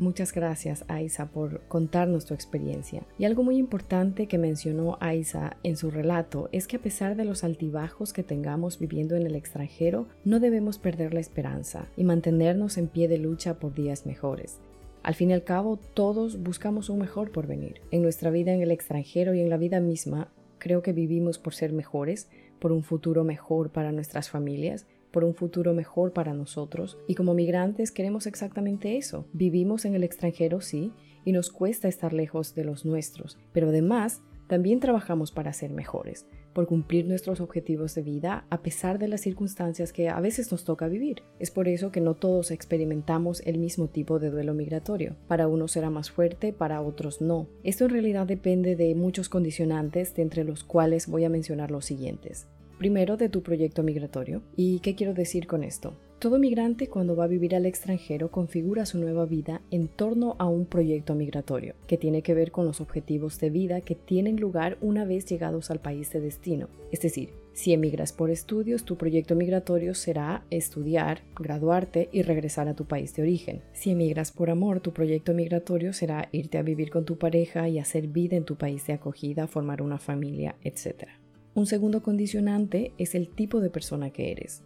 Muchas 0.00 0.32
gracias, 0.32 0.86
Aisa, 0.88 1.26
por 1.26 1.60
contarnos 1.68 2.24
tu 2.24 2.32
experiencia. 2.32 3.02
Y 3.18 3.26
algo 3.26 3.42
muy 3.42 3.58
importante 3.58 4.28
que 4.28 4.38
mencionó 4.38 4.96
Aisa 4.98 5.58
en 5.62 5.76
su 5.76 5.90
relato 5.90 6.48
es 6.52 6.66
que 6.66 6.76
a 6.76 6.80
pesar 6.80 7.16
de 7.16 7.26
los 7.26 7.44
altibajos 7.44 8.14
que 8.14 8.22
tengamos 8.22 8.78
viviendo 8.78 9.14
en 9.14 9.26
el 9.26 9.34
extranjero, 9.34 10.06
no 10.24 10.40
debemos 10.40 10.78
perder 10.78 11.12
la 11.12 11.20
esperanza 11.20 11.84
y 11.98 12.04
mantenernos 12.04 12.78
en 12.78 12.88
pie 12.88 13.08
de 13.08 13.18
lucha 13.18 13.58
por 13.58 13.74
días 13.74 14.06
mejores. 14.06 14.58
Al 15.02 15.14
fin 15.14 15.28
y 15.30 15.34
al 15.34 15.44
cabo, 15.44 15.78
todos 15.92 16.42
buscamos 16.42 16.88
un 16.88 16.98
mejor 16.98 17.30
porvenir. 17.30 17.82
En 17.90 18.00
nuestra 18.00 18.30
vida 18.30 18.54
en 18.54 18.62
el 18.62 18.70
extranjero 18.70 19.34
y 19.34 19.40
en 19.40 19.50
la 19.50 19.58
vida 19.58 19.80
misma, 19.80 20.32
creo 20.56 20.80
que 20.80 20.94
vivimos 20.94 21.38
por 21.38 21.52
ser 21.52 21.74
mejores, 21.74 22.30
por 22.58 22.72
un 22.72 22.84
futuro 22.84 23.22
mejor 23.22 23.68
para 23.68 23.92
nuestras 23.92 24.30
familias, 24.30 24.86
por 25.10 25.24
un 25.24 25.34
futuro 25.34 25.74
mejor 25.74 26.12
para 26.12 26.34
nosotros. 26.34 26.98
Y 27.06 27.14
como 27.14 27.34
migrantes 27.34 27.92
queremos 27.92 28.26
exactamente 28.26 28.96
eso. 28.96 29.26
Vivimos 29.32 29.84
en 29.84 29.94
el 29.94 30.04
extranjero, 30.04 30.60
sí, 30.60 30.92
y 31.24 31.32
nos 31.32 31.50
cuesta 31.50 31.88
estar 31.88 32.12
lejos 32.12 32.54
de 32.54 32.64
los 32.64 32.84
nuestros, 32.84 33.38
pero 33.52 33.68
además 33.68 34.22
también 34.50 34.80
trabajamos 34.80 35.30
para 35.30 35.52
ser 35.52 35.70
mejores, 35.70 36.26
por 36.52 36.66
cumplir 36.66 37.06
nuestros 37.06 37.40
objetivos 37.40 37.94
de 37.94 38.02
vida 38.02 38.46
a 38.50 38.62
pesar 38.62 38.98
de 38.98 39.06
las 39.06 39.20
circunstancias 39.20 39.92
que 39.92 40.08
a 40.08 40.18
veces 40.18 40.50
nos 40.50 40.64
toca 40.64 40.88
vivir. 40.88 41.22
Es 41.38 41.52
por 41.52 41.68
eso 41.68 41.92
que 41.92 42.00
no 42.00 42.14
todos 42.14 42.50
experimentamos 42.50 43.42
el 43.46 43.58
mismo 43.58 43.86
tipo 43.86 44.18
de 44.18 44.30
duelo 44.30 44.52
migratorio. 44.52 45.14
Para 45.28 45.46
unos 45.46 45.70
será 45.70 45.88
más 45.88 46.10
fuerte, 46.10 46.52
para 46.52 46.82
otros 46.82 47.20
no. 47.20 47.46
Esto 47.62 47.84
en 47.84 47.90
realidad 47.90 48.26
depende 48.26 48.74
de 48.74 48.92
muchos 48.96 49.28
condicionantes, 49.28 50.16
de 50.16 50.22
entre 50.22 50.42
los 50.42 50.64
cuales 50.64 51.06
voy 51.06 51.24
a 51.24 51.30
mencionar 51.30 51.70
los 51.70 51.84
siguientes. 51.84 52.48
Primero, 52.80 53.18
de 53.18 53.28
tu 53.28 53.42
proyecto 53.42 53.82
migratorio. 53.82 54.40
¿Y 54.56 54.78
qué 54.78 54.94
quiero 54.94 55.12
decir 55.12 55.46
con 55.46 55.64
esto? 55.64 55.98
Todo 56.18 56.38
migrante 56.38 56.88
cuando 56.88 57.14
va 57.14 57.24
a 57.24 57.26
vivir 57.26 57.54
al 57.54 57.66
extranjero 57.66 58.30
configura 58.30 58.86
su 58.86 58.96
nueva 58.96 59.26
vida 59.26 59.60
en 59.70 59.86
torno 59.86 60.34
a 60.38 60.48
un 60.48 60.64
proyecto 60.64 61.14
migratorio, 61.14 61.74
que 61.86 61.98
tiene 61.98 62.22
que 62.22 62.32
ver 62.32 62.50
con 62.52 62.64
los 62.64 62.80
objetivos 62.80 63.38
de 63.38 63.50
vida 63.50 63.82
que 63.82 63.96
tienen 63.96 64.40
lugar 64.40 64.78
una 64.80 65.04
vez 65.04 65.26
llegados 65.26 65.70
al 65.70 65.80
país 65.80 66.10
de 66.10 66.22
destino. 66.22 66.70
Es 66.90 67.02
decir, 67.02 67.34
si 67.52 67.74
emigras 67.74 68.14
por 68.14 68.30
estudios, 68.30 68.84
tu 68.84 68.96
proyecto 68.96 69.34
migratorio 69.34 69.94
será 69.94 70.44
estudiar, 70.48 71.20
graduarte 71.38 72.08
y 72.12 72.22
regresar 72.22 72.66
a 72.66 72.74
tu 72.74 72.86
país 72.86 73.14
de 73.14 73.20
origen. 73.20 73.60
Si 73.74 73.90
emigras 73.90 74.32
por 74.32 74.48
amor, 74.48 74.80
tu 74.80 74.94
proyecto 74.94 75.34
migratorio 75.34 75.92
será 75.92 76.30
irte 76.32 76.56
a 76.56 76.62
vivir 76.62 76.88
con 76.88 77.04
tu 77.04 77.18
pareja 77.18 77.68
y 77.68 77.78
hacer 77.78 78.06
vida 78.06 78.36
en 78.36 78.44
tu 78.44 78.56
país 78.56 78.86
de 78.86 78.94
acogida, 78.94 79.46
formar 79.46 79.82
una 79.82 79.98
familia, 79.98 80.56
etc. 80.64 81.19
Un 81.54 81.66
segundo 81.66 82.02
condicionante 82.02 82.92
es 82.96 83.14
el 83.14 83.28
tipo 83.28 83.60
de 83.60 83.70
persona 83.70 84.10
que 84.10 84.30
eres. 84.30 84.62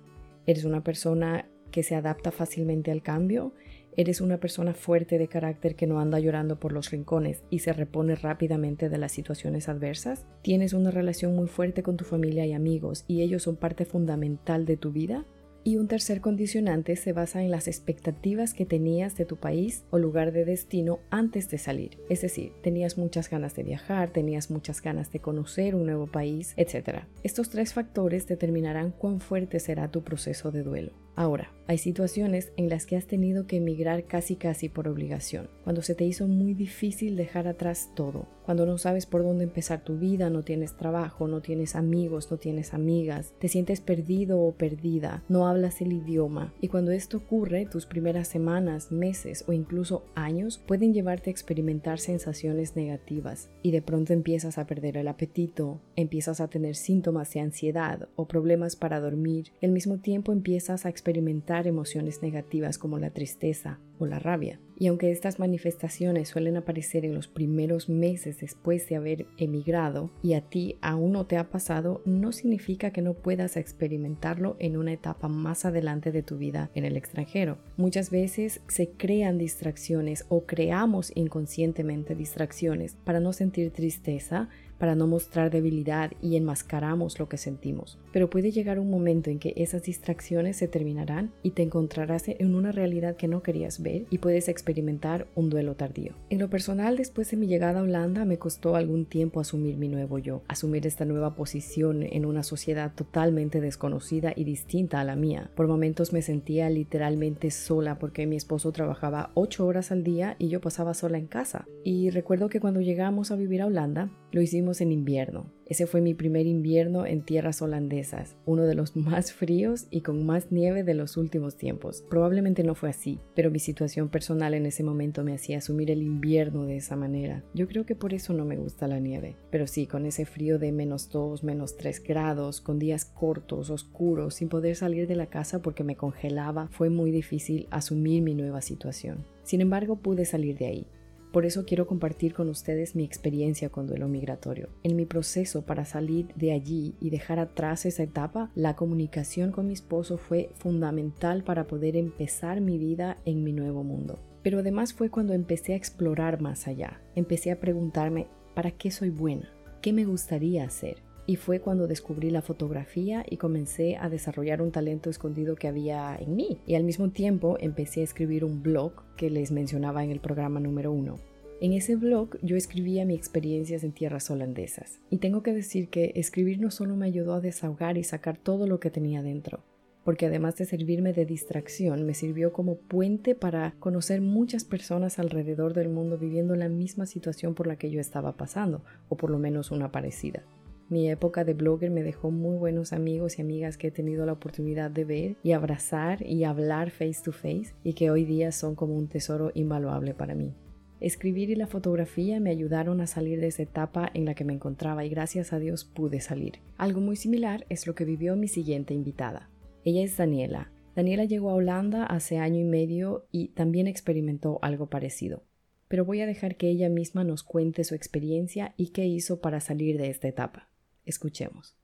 ¿Eres 0.46 0.64
una 0.64 0.84
persona 0.84 1.48
que 1.70 1.82
se 1.82 1.94
adapta 1.94 2.30
fácilmente 2.30 2.90
al 2.90 3.02
cambio? 3.02 3.54
¿Eres 3.96 4.20
una 4.20 4.38
persona 4.38 4.74
fuerte 4.74 5.16
de 5.16 5.28
carácter 5.28 5.76
que 5.76 5.86
no 5.86 5.98
anda 5.98 6.18
llorando 6.18 6.60
por 6.60 6.72
los 6.72 6.90
rincones 6.90 7.42
y 7.48 7.60
se 7.60 7.72
repone 7.72 8.16
rápidamente 8.16 8.90
de 8.90 8.98
las 8.98 9.12
situaciones 9.12 9.68
adversas? 9.68 10.26
¿Tienes 10.42 10.74
una 10.74 10.90
relación 10.90 11.34
muy 11.34 11.48
fuerte 11.48 11.82
con 11.82 11.96
tu 11.96 12.04
familia 12.04 12.44
y 12.44 12.52
amigos 12.52 13.04
y 13.08 13.22
ellos 13.22 13.44
son 13.44 13.56
parte 13.56 13.86
fundamental 13.86 14.66
de 14.66 14.76
tu 14.76 14.92
vida? 14.92 15.24
Y 15.66 15.78
un 15.78 15.88
tercer 15.88 16.20
condicionante 16.20 16.94
se 16.94 17.14
basa 17.14 17.42
en 17.42 17.50
las 17.50 17.68
expectativas 17.68 18.52
que 18.52 18.66
tenías 18.66 19.16
de 19.16 19.24
tu 19.24 19.36
país 19.36 19.82
o 19.90 19.96
lugar 19.96 20.30
de 20.30 20.44
destino 20.44 21.00
antes 21.08 21.48
de 21.48 21.56
salir. 21.56 21.96
Es 22.10 22.20
decir, 22.20 22.52
tenías 22.62 22.98
muchas 22.98 23.30
ganas 23.30 23.56
de 23.56 23.62
viajar, 23.62 24.10
tenías 24.10 24.50
muchas 24.50 24.82
ganas 24.82 25.10
de 25.10 25.20
conocer 25.20 25.74
un 25.74 25.86
nuevo 25.86 26.06
país, 26.06 26.52
etc. 26.58 27.04
Estos 27.22 27.48
tres 27.48 27.72
factores 27.72 28.26
determinarán 28.26 28.90
cuán 28.90 29.20
fuerte 29.20 29.58
será 29.58 29.90
tu 29.90 30.04
proceso 30.04 30.50
de 30.50 30.64
duelo. 30.64 30.92
Ahora, 31.16 31.54
hay 31.66 31.78
situaciones 31.78 32.52
en 32.56 32.68
las 32.68 32.84
que 32.84 32.96
has 32.96 33.06
tenido 33.06 33.46
que 33.46 33.56
emigrar 33.56 34.04
casi 34.04 34.36
casi 34.36 34.68
por 34.68 34.86
obligación, 34.86 35.48
cuando 35.62 35.80
se 35.80 35.94
te 35.94 36.04
hizo 36.04 36.28
muy 36.28 36.52
difícil 36.52 37.16
dejar 37.16 37.46
atrás 37.48 37.90
todo, 37.94 38.26
cuando 38.44 38.66
no 38.66 38.76
sabes 38.76 39.06
por 39.06 39.22
dónde 39.22 39.44
empezar 39.44 39.82
tu 39.82 39.96
vida, 39.96 40.28
no 40.28 40.42
tienes 40.42 40.76
trabajo, 40.76 41.26
no 41.26 41.40
tienes 41.40 41.74
amigos, 41.74 42.30
no 42.30 42.36
tienes 42.36 42.74
amigas, 42.74 43.32
te 43.38 43.48
sientes 43.48 43.80
perdido 43.80 44.40
o 44.40 44.52
perdida, 44.52 45.22
no 45.30 45.48
hablas 45.48 45.80
el 45.80 45.92
idioma, 45.92 46.52
y 46.60 46.68
cuando 46.68 46.90
esto 46.90 47.16
ocurre, 47.16 47.64
tus 47.64 47.86
primeras 47.86 48.28
semanas, 48.28 48.92
meses 48.92 49.44
o 49.48 49.54
incluso 49.54 50.04
años 50.14 50.58
pueden 50.58 50.92
llevarte 50.92 51.30
a 51.30 51.32
experimentar 51.32 51.98
sensaciones 51.98 52.76
negativas, 52.76 53.48
y 53.62 53.70
de 53.70 53.80
pronto 53.80 54.12
empiezas 54.12 54.58
a 54.58 54.66
perder 54.66 54.98
el 54.98 55.08
apetito, 55.08 55.80
empiezas 55.96 56.42
a 56.42 56.48
tener 56.48 56.76
síntomas 56.76 57.32
de 57.32 57.40
ansiedad 57.40 58.08
o 58.16 58.28
problemas 58.28 58.76
para 58.76 59.00
dormir, 59.00 59.52
y 59.62 59.64
al 59.64 59.72
mismo 59.72 59.96
tiempo 60.00 60.30
empiezas 60.30 60.84
a 60.84 60.90
experimentar 60.90 61.03
emociones 61.12 62.22
negativas 62.22 62.78
como 62.78 62.98
la 62.98 63.10
tristeza 63.10 63.78
o 63.98 64.06
la 64.06 64.18
rabia. 64.18 64.58
Y 64.76 64.88
aunque 64.88 65.12
estas 65.12 65.38
manifestaciones 65.38 66.28
suelen 66.28 66.56
aparecer 66.56 67.04
en 67.04 67.14
los 67.14 67.28
primeros 67.28 67.88
meses 67.88 68.40
después 68.40 68.88
de 68.88 68.96
haber 68.96 69.26
emigrado 69.36 70.10
y 70.20 70.34
a 70.34 70.40
ti 70.40 70.78
aún 70.80 71.12
no 71.12 71.26
te 71.26 71.36
ha 71.36 71.48
pasado, 71.48 72.02
no 72.04 72.32
significa 72.32 72.90
que 72.90 73.02
no 73.02 73.14
puedas 73.14 73.56
experimentarlo 73.56 74.56
en 74.58 74.76
una 74.76 74.92
etapa 74.92 75.28
más 75.28 75.64
adelante 75.64 76.10
de 76.10 76.22
tu 76.24 76.38
vida 76.38 76.70
en 76.74 76.84
el 76.84 76.96
extranjero. 76.96 77.58
Muchas 77.76 78.10
veces 78.10 78.62
se 78.66 78.90
crean 78.90 79.38
distracciones 79.38 80.26
o 80.28 80.44
creamos 80.44 81.12
inconscientemente 81.14 82.16
distracciones 82.16 82.96
para 83.04 83.20
no 83.20 83.32
sentir 83.32 83.70
tristeza, 83.70 84.48
para 84.84 84.96
no 84.96 85.06
mostrar 85.06 85.50
debilidad 85.50 86.12
y 86.20 86.36
enmascaramos 86.36 87.18
lo 87.18 87.26
que 87.26 87.38
sentimos. 87.38 87.98
Pero 88.12 88.28
puede 88.28 88.50
llegar 88.50 88.78
un 88.78 88.90
momento 88.90 89.30
en 89.30 89.38
que 89.38 89.54
esas 89.56 89.82
distracciones 89.84 90.58
se 90.58 90.68
terminarán 90.68 91.32
y 91.42 91.52
te 91.52 91.62
encontrarás 91.62 92.28
en 92.28 92.54
una 92.54 92.70
realidad 92.70 93.16
que 93.16 93.26
no 93.26 93.42
querías 93.42 93.82
ver 93.82 94.04
y 94.10 94.18
puedes 94.18 94.50
experimentar 94.50 95.26
un 95.36 95.48
duelo 95.48 95.74
tardío. 95.74 96.12
En 96.28 96.38
lo 96.38 96.50
personal, 96.50 96.98
después 96.98 97.30
de 97.30 97.38
mi 97.38 97.46
llegada 97.46 97.80
a 97.80 97.82
Holanda, 97.82 98.26
me 98.26 98.36
costó 98.36 98.76
algún 98.76 99.06
tiempo 99.06 99.40
asumir 99.40 99.78
mi 99.78 99.88
nuevo 99.88 100.18
yo, 100.18 100.42
asumir 100.48 100.86
esta 100.86 101.06
nueva 101.06 101.34
posición 101.34 102.02
en 102.02 102.26
una 102.26 102.42
sociedad 102.42 102.92
totalmente 102.94 103.62
desconocida 103.62 104.34
y 104.36 104.44
distinta 104.44 105.00
a 105.00 105.04
la 105.04 105.16
mía. 105.16 105.50
Por 105.56 105.66
momentos 105.66 106.12
me 106.12 106.20
sentía 106.20 106.68
literalmente 106.68 107.50
sola 107.50 107.98
porque 107.98 108.26
mi 108.26 108.36
esposo 108.36 108.70
trabajaba 108.70 109.30
8 109.32 109.66
horas 109.66 109.92
al 109.92 110.04
día 110.04 110.36
y 110.38 110.48
yo 110.48 110.60
pasaba 110.60 110.92
sola 110.92 111.16
en 111.16 111.26
casa. 111.26 111.64
Y 111.84 112.10
recuerdo 112.10 112.50
que 112.50 112.60
cuando 112.60 112.82
llegamos 112.82 113.30
a 113.30 113.36
vivir 113.36 113.62
a 113.62 113.66
Holanda, 113.66 114.10
lo 114.34 114.42
hicimos 114.42 114.73
en 114.80 114.92
invierno. 114.92 115.52
Ese 115.66 115.86
fue 115.86 116.00
mi 116.00 116.12
primer 116.12 116.46
invierno 116.46 117.06
en 117.06 117.22
tierras 117.22 117.62
holandesas, 117.62 118.36
uno 118.44 118.64
de 118.64 118.74
los 118.74 118.96
más 118.96 119.32
fríos 119.32 119.86
y 119.90 120.02
con 120.02 120.26
más 120.26 120.52
nieve 120.52 120.84
de 120.84 120.94
los 120.94 121.16
últimos 121.16 121.56
tiempos. 121.56 122.04
Probablemente 122.10 122.62
no 122.64 122.74
fue 122.74 122.90
así, 122.90 123.18
pero 123.34 123.50
mi 123.50 123.58
situación 123.58 124.10
personal 124.10 124.52
en 124.54 124.66
ese 124.66 124.84
momento 124.84 125.24
me 125.24 125.34
hacía 125.34 125.58
asumir 125.58 125.90
el 125.90 126.02
invierno 126.02 126.66
de 126.66 126.76
esa 126.76 126.96
manera. 126.96 127.42
Yo 127.54 127.66
creo 127.66 127.86
que 127.86 127.94
por 127.94 128.12
eso 128.12 128.34
no 128.34 128.44
me 128.44 128.56
gusta 128.56 128.88
la 128.88 129.00
nieve. 129.00 129.36
Pero 129.50 129.66
sí, 129.66 129.86
con 129.86 130.04
ese 130.04 130.26
frío 130.26 130.58
de 130.58 130.72
menos 130.72 131.08
2, 131.10 131.44
menos 131.44 131.76
3 131.76 132.02
grados, 132.02 132.60
con 132.60 132.78
días 132.78 133.04
cortos, 133.04 133.70
oscuros, 133.70 134.34
sin 134.34 134.48
poder 134.48 134.76
salir 134.76 135.06
de 135.06 135.16
la 135.16 135.26
casa 135.26 135.62
porque 135.62 135.84
me 135.84 135.96
congelaba, 135.96 136.68
fue 136.72 136.90
muy 136.90 137.10
difícil 137.10 137.68
asumir 137.70 138.22
mi 138.22 138.34
nueva 138.34 138.60
situación. 138.60 139.24
Sin 139.42 139.60
embargo, 139.60 139.96
pude 139.96 140.24
salir 140.24 140.56
de 140.58 140.66
ahí. 140.66 140.86
Por 141.34 141.46
eso 141.46 141.64
quiero 141.64 141.88
compartir 141.88 142.32
con 142.32 142.48
ustedes 142.48 142.94
mi 142.94 143.02
experiencia 143.02 143.68
con 143.68 143.88
duelo 143.88 144.06
migratorio. 144.06 144.68
En 144.84 144.94
mi 144.94 145.04
proceso 145.04 145.62
para 145.62 145.84
salir 145.84 146.28
de 146.36 146.52
allí 146.52 146.94
y 147.00 147.10
dejar 147.10 147.40
atrás 147.40 147.86
esa 147.86 148.04
etapa, 148.04 148.52
la 148.54 148.76
comunicación 148.76 149.50
con 149.50 149.66
mi 149.66 149.72
esposo 149.72 150.16
fue 150.16 150.50
fundamental 150.54 151.42
para 151.42 151.66
poder 151.66 151.96
empezar 151.96 152.60
mi 152.60 152.78
vida 152.78 153.18
en 153.24 153.42
mi 153.42 153.52
nuevo 153.52 153.82
mundo. 153.82 154.20
Pero 154.44 154.60
además 154.60 154.92
fue 154.92 155.10
cuando 155.10 155.32
empecé 155.32 155.72
a 155.72 155.76
explorar 155.76 156.40
más 156.40 156.68
allá. 156.68 157.00
Empecé 157.16 157.50
a 157.50 157.58
preguntarme, 157.58 158.28
¿para 158.54 158.70
qué 158.70 158.92
soy 158.92 159.10
buena? 159.10 159.52
¿Qué 159.82 159.92
me 159.92 160.04
gustaría 160.04 160.62
hacer? 160.62 161.03
Y 161.26 161.36
fue 161.36 161.60
cuando 161.60 161.86
descubrí 161.86 162.30
la 162.30 162.42
fotografía 162.42 163.24
y 163.28 163.38
comencé 163.38 163.96
a 163.96 164.08
desarrollar 164.10 164.60
un 164.60 164.72
talento 164.72 165.08
escondido 165.08 165.56
que 165.56 165.68
había 165.68 166.16
en 166.16 166.36
mí. 166.36 166.58
Y 166.66 166.74
al 166.74 166.84
mismo 166.84 167.10
tiempo 167.10 167.56
empecé 167.60 168.00
a 168.00 168.04
escribir 168.04 168.44
un 168.44 168.62
blog 168.62 168.92
que 169.16 169.30
les 169.30 169.50
mencionaba 169.50 170.04
en 170.04 170.10
el 170.10 170.20
programa 170.20 170.60
número 170.60 170.92
uno. 170.92 171.18
En 171.60 171.72
ese 171.72 171.96
blog 171.96 172.36
yo 172.42 172.56
escribía 172.56 173.06
mis 173.06 173.16
experiencias 173.16 173.84
en 173.84 173.92
tierras 173.92 174.30
holandesas. 174.30 175.00
Y 175.08 175.18
tengo 175.18 175.42
que 175.42 175.54
decir 175.54 175.88
que 175.88 176.12
escribir 176.16 176.60
no 176.60 176.70
solo 176.70 176.96
me 176.96 177.06
ayudó 177.06 177.34
a 177.34 177.40
desahogar 177.40 177.96
y 177.96 178.04
sacar 178.04 178.36
todo 178.36 178.66
lo 178.66 178.80
que 178.80 178.90
tenía 178.90 179.22
dentro, 179.22 179.60
porque 180.04 180.26
además 180.26 180.56
de 180.56 180.66
servirme 180.66 181.12
de 181.12 181.24
distracción, 181.24 182.04
me 182.04 182.12
sirvió 182.12 182.52
como 182.52 182.76
puente 182.76 183.34
para 183.34 183.74
conocer 183.78 184.20
muchas 184.20 184.64
personas 184.64 185.18
alrededor 185.18 185.72
del 185.72 185.88
mundo 185.88 186.18
viviendo 186.18 186.54
la 186.56 186.68
misma 186.68 187.06
situación 187.06 187.54
por 187.54 187.66
la 187.66 187.76
que 187.76 187.90
yo 187.90 188.00
estaba 188.00 188.36
pasando, 188.36 188.84
o 189.08 189.16
por 189.16 189.30
lo 189.30 189.38
menos 189.38 189.70
una 189.70 189.90
parecida. 189.90 190.42
Mi 190.90 191.08
época 191.08 191.44
de 191.44 191.54
blogger 191.54 191.90
me 191.90 192.02
dejó 192.02 192.30
muy 192.30 192.58
buenos 192.58 192.92
amigos 192.92 193.38
y 193.38 193.42
amigas 193.42 193.78
que 193.78 193.88
he 193.88 193.90
tenido 193.90 194.26
la 194.26 194.34
oportunidad 194.34 194.90
de 194.90 195.04
ver 195.04 195.36
y 195.42 195.52
abrazar 195.52 196.24
y 196.26 196.44
hablar 196.44 196.90
face 196.90 197.22
to 197.24 197.32
face 197.32 197.74
y 197.82 197.94
que 197.94 198.10
hoy 198.10 198.24
día 198.24 198.52
son 198.52 198.74
como 198.74 198.94
un 198.94 199.08
tesoro 199.08 199.50
invaluable 199.54 200.12
para 200.12 200.34
mí. 200.34 200.54
Escribir 201.00 201.50
y 201.50 201.54
la 201.54 201.66
fotografía 201.66 202.38
me 202.38 202.50
ayudaron 202.50 203.00
a 203.00 203.06
salir 203.06 203.40
de 203.40 203.48
esa 203.48 203.62
etapa 203.62 204.10
en 204.14 204.26
la 204.26 204.34
que 204.34 204.44
me 204.44 204.52
encontraba 204.52 205.04
y 205.04 205.08
gracias 205.08 205.52
a 205.52 205.58
Dios 205.58 205.84
pude 205.84 206.20
salir. 206.20 206.60
Algo 206.76 207.00
muy 207.00 207.16
similar 207.16 207.64
es 207.68 207.86
lo 207.86 207.94
que 207.94 208.04
vivió 208.04 208.36
mi 208.36 208.48
siguiente 208.48 208.92
invitada. 208.94 209.50
Ella 209.84 210.02
es 210.02 210.16
Daniela. 210.16 210.70
Daniela 210.94 211.24
llegó 211.24 211.50
a 211.50 211.54
Holanda 211.54 212.04
hace 212.04 212.38
año 212.38 212.60
y 212.60 212.64
medio 212.64 213.26
y 213.32 213.48
también 213.48 213.86
experimentó 213.86 214.58
algo 214.62 214.88
parecido. 214.88 215.42
Pero 215.88 216.04
voy 216.04 216.20
a 216.20 216.26
dejar 216.26 216.56
que 216.56 216.68
ella 216.68 216.88
misma 216.88 217.24
nos 217.24 217.42
cuente 217.42 217.84
su 217.84 217.94
experiencia 217.94 218.74
y 218.76 218.90
qué 218.90 219.06
hizo 219.06 219.40
para 219.40 219.60
salir 219.60 219.98
de 219.98 220.08
esta 220.08 220.28
etapa. 220.28 220.68
Escuchemos. 221.04 221.76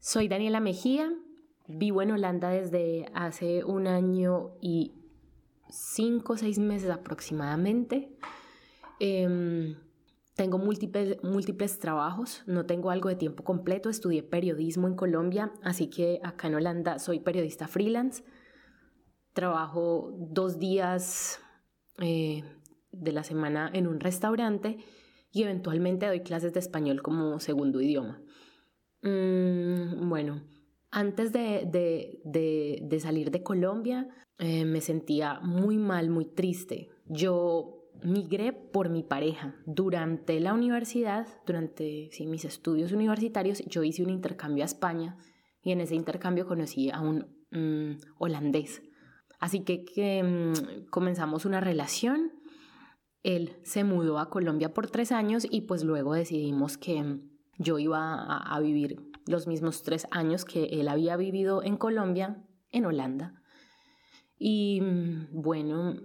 Soy 0.00 0.28
Daniela 0.28 0.60
Mejía, 0.60 1.12
vivo 1.66 2.02
en 2.02 2.12
Holanda 2.12 2.50
desde 2.50 3.06
hace 3.14 3.64
un 3.64 3.86
año 3.86 4.52
y 4.60 4.94
cinco 5.68 6.34
o 6.34 6.36
seis 6.36 6.58
meses 6.58 6.90
aproximadamente. 6.90 8.16
Em, 9.00 9.76
tengo 10.34 10.58
múltiples, 10.58 11.22
múltiples 11.22 11.78
trabajos, 11.78 12.42
no 12.46 12.64
tengo 12.64 12.90
algo 12.90 13.08
de 13.08 13.16
tiempo 13.16 13.44
completo, 13.44 13.90
estudié 13.90 14.22
periodismo 14.22 14.86
en 14.86 14.94
Colombia, 14.94 15.52
así 15.62 15.88
que 15.88 16.20
acá 16.22 16.48
en 16.48 16.54
Holanda 16.54 16.98
soy 16.98 17.20
periodista 17.20 17.68
freelance. 17.68 18.24
Trabajo 19.32 20.12
dos 20.16 20.58
días 20.58 21.40
eh, 21.98 22.44
de 22.92 23.12
la 23.12 23.24
semana 23.24 23.70
en 23.72 23.86
un 23.86 24.00
restaurante 24.00 24.78
y 25.32 25.42
eventualmente 25.42 26.06
doy 26.06 26.20
clases 26.20 26.52
de 26.52 26.60
español 26.60 27.02
como 27.02 27.40
segundo 27.40 27.80
idioma. 27.80 28.22
Mm, 29.02 30.08
bueno, 30.08 30.42
antes 30.90 31.32
de, 31.32 32.98
salir 33.00 33.30
de 33.30 33.42
Colombia 33.42 34.08
eh, 34.38 34.64
me 34.64 34.80
sentía 34.80 35.40
muy 35.40 35.78
mal, 35.78 36.10
muy 36.10 36.24
triste. 36.26 36.88
Yo 37.06 37.78
migré 38.02 38.52
por 38.52 38.88
mi 38.88 39.02
pareja. 39.02 39.56
Durante 39.66 40.40
la 40.40 40.54
universidad, 40.54 41.26
durante 41.46 42.10
mis 42.26 42.44
estudios 42.44 42.92
universitarios, 42.92 43.62
yo 43.66 43.82
hice 43.82 44.02
un 44.02 44.10
intercambio 44.10 44.64
a 44.64 44.66
España 44.66 45.18
y 45.62 45.72
en 45.72 45.80
ese 45.80 45.94
intercambio 45.94 46.46
conocí 46.46 46.90
a 46.90 47.00
un 47.00 47.26
mm, 47.50 47.98
holandés. 48.18 48.82
Así 49.40 49.60
que, 49.60 50.22
mm, 50.22 50.86
comenzamos 50.90 51.44
una 51.44 51.60
relación. 51.60 52.32
Él 53.22 53.56
se 53.62 53.84
mudó 53.84 54.18
a 54.18 54.30
Colombia 54.30 54.72
por 54.72 54.88
tres 54.88 55.12
años 55.12 55.46
y 55.50 55.62
pues 55.62 55.84
luego 55.84 56.14
decidimos 56.14 56.78
que 56.78 57.02
mm, 57.02 57.30
yo 57.58 57.78
iba 57.78 58.22
a, 58.22 58.60
vivir 58.60 58.96
los 59.26 59.46
mismos 59.46 59.82
tres 59.82 60.06
años 60.10 60.44
que 60.44 60.64
él 60.64 60.88
había 60.88 61.16
vivido 61.16 61.62
en 61.62 61.76
Colombia, 61.76 62.44
en 62.70 62.86
Holanda. 62.86 63.42
Y 64.38 64.80
bueno, 65.32 65.96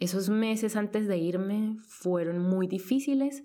esos 0.00 0.28
meses 0.28 0.74
antes 0.74 1.06
de 1.06 1.18
irme 1.18 1.76
fueron 1.86 2.40
muy 2.40 2.66
difíciles. 2.66 3.44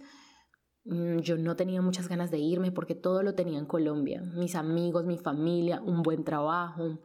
Mm, 0.85 1.19
yo 1.19 1.37
no 1.37 1.55
tenía 1.55 1.81
muchas 1.81 2.07
ganas 2.07 2.31
de 2.31 2.39
irme 2.39 2.71
porque 2.71 2.95
todo 2.95 3.21
lo 3.21 3.35
tenía 3.35 3.59
en 3.59 3.65
Colombia. 3.65 4.21
Mis 4.21 4.55
amigos, 4.55 5.05
mi 5.05 5.17
familia, 5.17 5.81
un 5.81 6.01
buen 6.01 6.23
trabajo, 6.23 6.97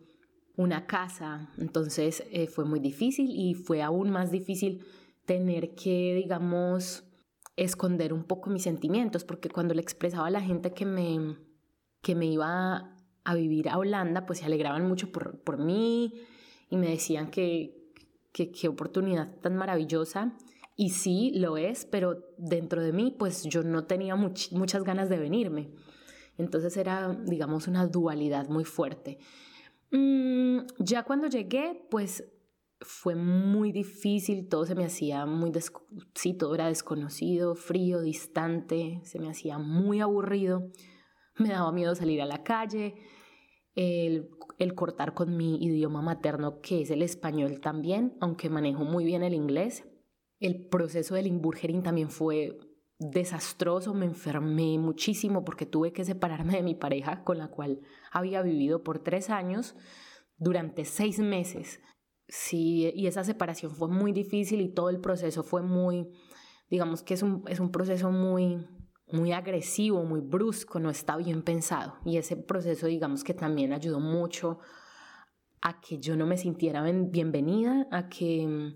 una 0.57 0.87
casa. 0.87 1.51
Entonces 1.59 2.25
eh, 2.31 2.47
fue 2.47 2.65
muy 2.65 2.81
difícil 2.81 3.29
y 3.31 3.55
fue 3.55 3.83
aún 3.83 4.11
más 4.11 4.31
difícil 4.31 4.85
tener 5.31 5.77
que, 5.77 6.13
digamos, 6.17 7.05
esconder 7.55 8.13
un 8.13 8.25
poco 8.25 8.51
mis 8.51 8.65
sentimientos 8.65 9.23
porque 9.23 9.49
cuando 9.49 9.75
le 9.75 9.81
expresaba 9.81 10.27
a 10.27 10.31
la 10.31 10.41
gente 10.41 10.73
que 10.73 10.85
me, 10.85 11.37
que 12.03 12.17
me 12.17 12.27
iba 12.27 12.97
a 13.23 13.35
vivir 13.37 13.69
a 13.69 13.79
Holanda, 13.79 14.27
pues 14.27 14.41
se 14.41 14.47
alegraban 14.47 14.89
mucho 14.89 15.13
por, 15.13 15.39
por 15.43 15.59
mí 15.59 16.15
y 16.69 16.77
me 16.77 16.89
decían 16.89 17.31
que, 17.31 17.93
qué, 18.33 18.67
oportunidad 18.67 19.37
tan 19.37 19.55
maravillosa. 19.55 20.37
Y 20.75 20.91
sí, 20.91 21.31
lo 21.37 21.59
es, 21.59 21.85
pero 21.85 22.25
dentro 22.37 22.83
de 22.83 22.93
mí, 22.93 23.15
pues 23.17 23.45
yo 23.45 23.63
no 23.63 23.85
tenía 23.85 24.17
muchas 24.17 24.83
ganas 24.83 25.09
de 25.09 25.19
venirme. 25.21 25.71
Entonces 26.39 26.77
era, 26.77 27.17
digamos, 27.25 27.69
una 27.69 27.87
dualidad 27.87 28.49
muy 28.49 28.65
fuerte. 28.65 29.19
Mm, 29.93 30.63
ya 30.81 31.05
cuando 31.05 31.29
llegué, 31.29 31.87
pues 31.89 32.25
fue 32.81 33.15
muy 33.15 33.73
difícil, 33.73 34.49
todo 34.49 34.67
se 34.67 34.75
me 34.75 34.85
hacía 34.85 35.27
muy, 35.27 35.53
sí, 36.15 36.35
todo 36.35 36.55
era 36.55 36.69
desconocido, 36.69 37.55
frío, 37.55 38.01
distante, 38.01 39.01
se 39.05 39.19
me 39.19 39.31
hacía 39.31 39.59
muy 39.59 40.01
aburrido, 40.01 40.71
me 41.39 41.51
daba 41.51 41.73
miedo 41.73 41.95
salir 41.95 42.23
a 42.23 42.27
la 42.27 42.43
calle, 42.43 42.95
el 43.75 44.29
el 44.61 44.75
cortar 44.75 45.15
con 45.15 45.39
mi 45.39 45.57
idioma 45.57 46.03
materno, 46.03 46.61
que 46.61 46.83
es 46.83 46.91
el 46.91 47.01
español 47.01 47.61
también, 47.61 48.15
aunque 48.21 48.51
manejo 48.51 48.85
muy 48.85 49.07
bien 49.07 49.23
el 49.23 49.33
inglés. 49.33 49.89
El 50.39 50.67
proceso 50.69 51.15
del 51.15 51.27
inburgering 51.27 51.83
también 51.83 52.11
fue 52.11 52.59
desastroso, 52.99 53.95
me 53.95 54.05
enfermé 54.05 54.79
muchísimo 54.79 55.47
porque 55.47 55.65
tuve 55.65 55.93
que 55.93 56.05
separarme 56.05 56.57
de 56.57 56.63
mi 56.63 56.75
pareja 56.75 57.25
con 57.25 57.39
la 57.39 57.49
cual 57.49 57.81
había 58.13 58.43
vivido 58.43 58.83
por 58.83 59.03
tres 59.03 59.31
años 59.31 59.75
durante 60.37 60.85
seis 60.85 61.19
meses. 61.19 61.81
Sí, 62.31 62.93
y 62.95 63.07
esa 63.07 63.25
separación 63.25 63.73
fue 63.73 63.89
muy 63.89 64.13
difícil 64.13 64.61
y 64.61 64.69
todo 64.69 64.89
el 64.89 65.01
proceso 65.01 65.43
fue 65.43 65.63
muy, 65.63 66.09
digamos 66.71 67.03
que 67.03 67.15
es 67.15 67.23
un, 67.23 67.43
es 67.49 67.61
un 67.61 67.71
proceso 67.71 68.11
muy 68.11 68.67
muy 69.13 69.33
agresivo, 69.33 70.05
muy 70.05 70.21
brusco, 70.21 70.79
no 70.79 70.91
está 70.91 71.17
bien 71.17 71.43
pensado. 71.43 71.97
Y 72.05 72.17
ese 72.17 72.37
proceso, 72.37 72.87
digamos 72.87 73.25
que 73.25 73.35
también 73.35 73.73
ayudó 73.73 74.01
mucho 74.01 74.59
a 75.63 75.81
que 75.81 75.99
yo 75.99 76.17
no 76.17 76.27
me 76.27 76.37
sintiera 76.37 76.83
bienvenida, 76.83 77.87
a 77.91 78.09
que, 78.09 78.73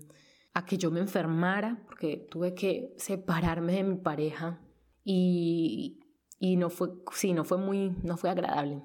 a 0.53 0.65
que 0.65 0.77
yo 0.77 0.91
me 0.91 0.99
enfermara, 0.99 1.81
porque 1.85 2.27
tuve 2.29 2.53
que 2.53 2.93
separarme 2.97 3.73
de 3.73 3.83
mi 3.83 3.95
pareja 3.95 4.61
y, 5.03 5.99
y 6.39 6.57
no 6.57 6.69
fue, 6.69 6.89
sí, 7.11 7.33
no 7.33 7.43
fue 7.43 7.57
muy, 7.57 7.95
no 8.03 8.17
fue 8.17 8.29
agradable. 8.29 8.83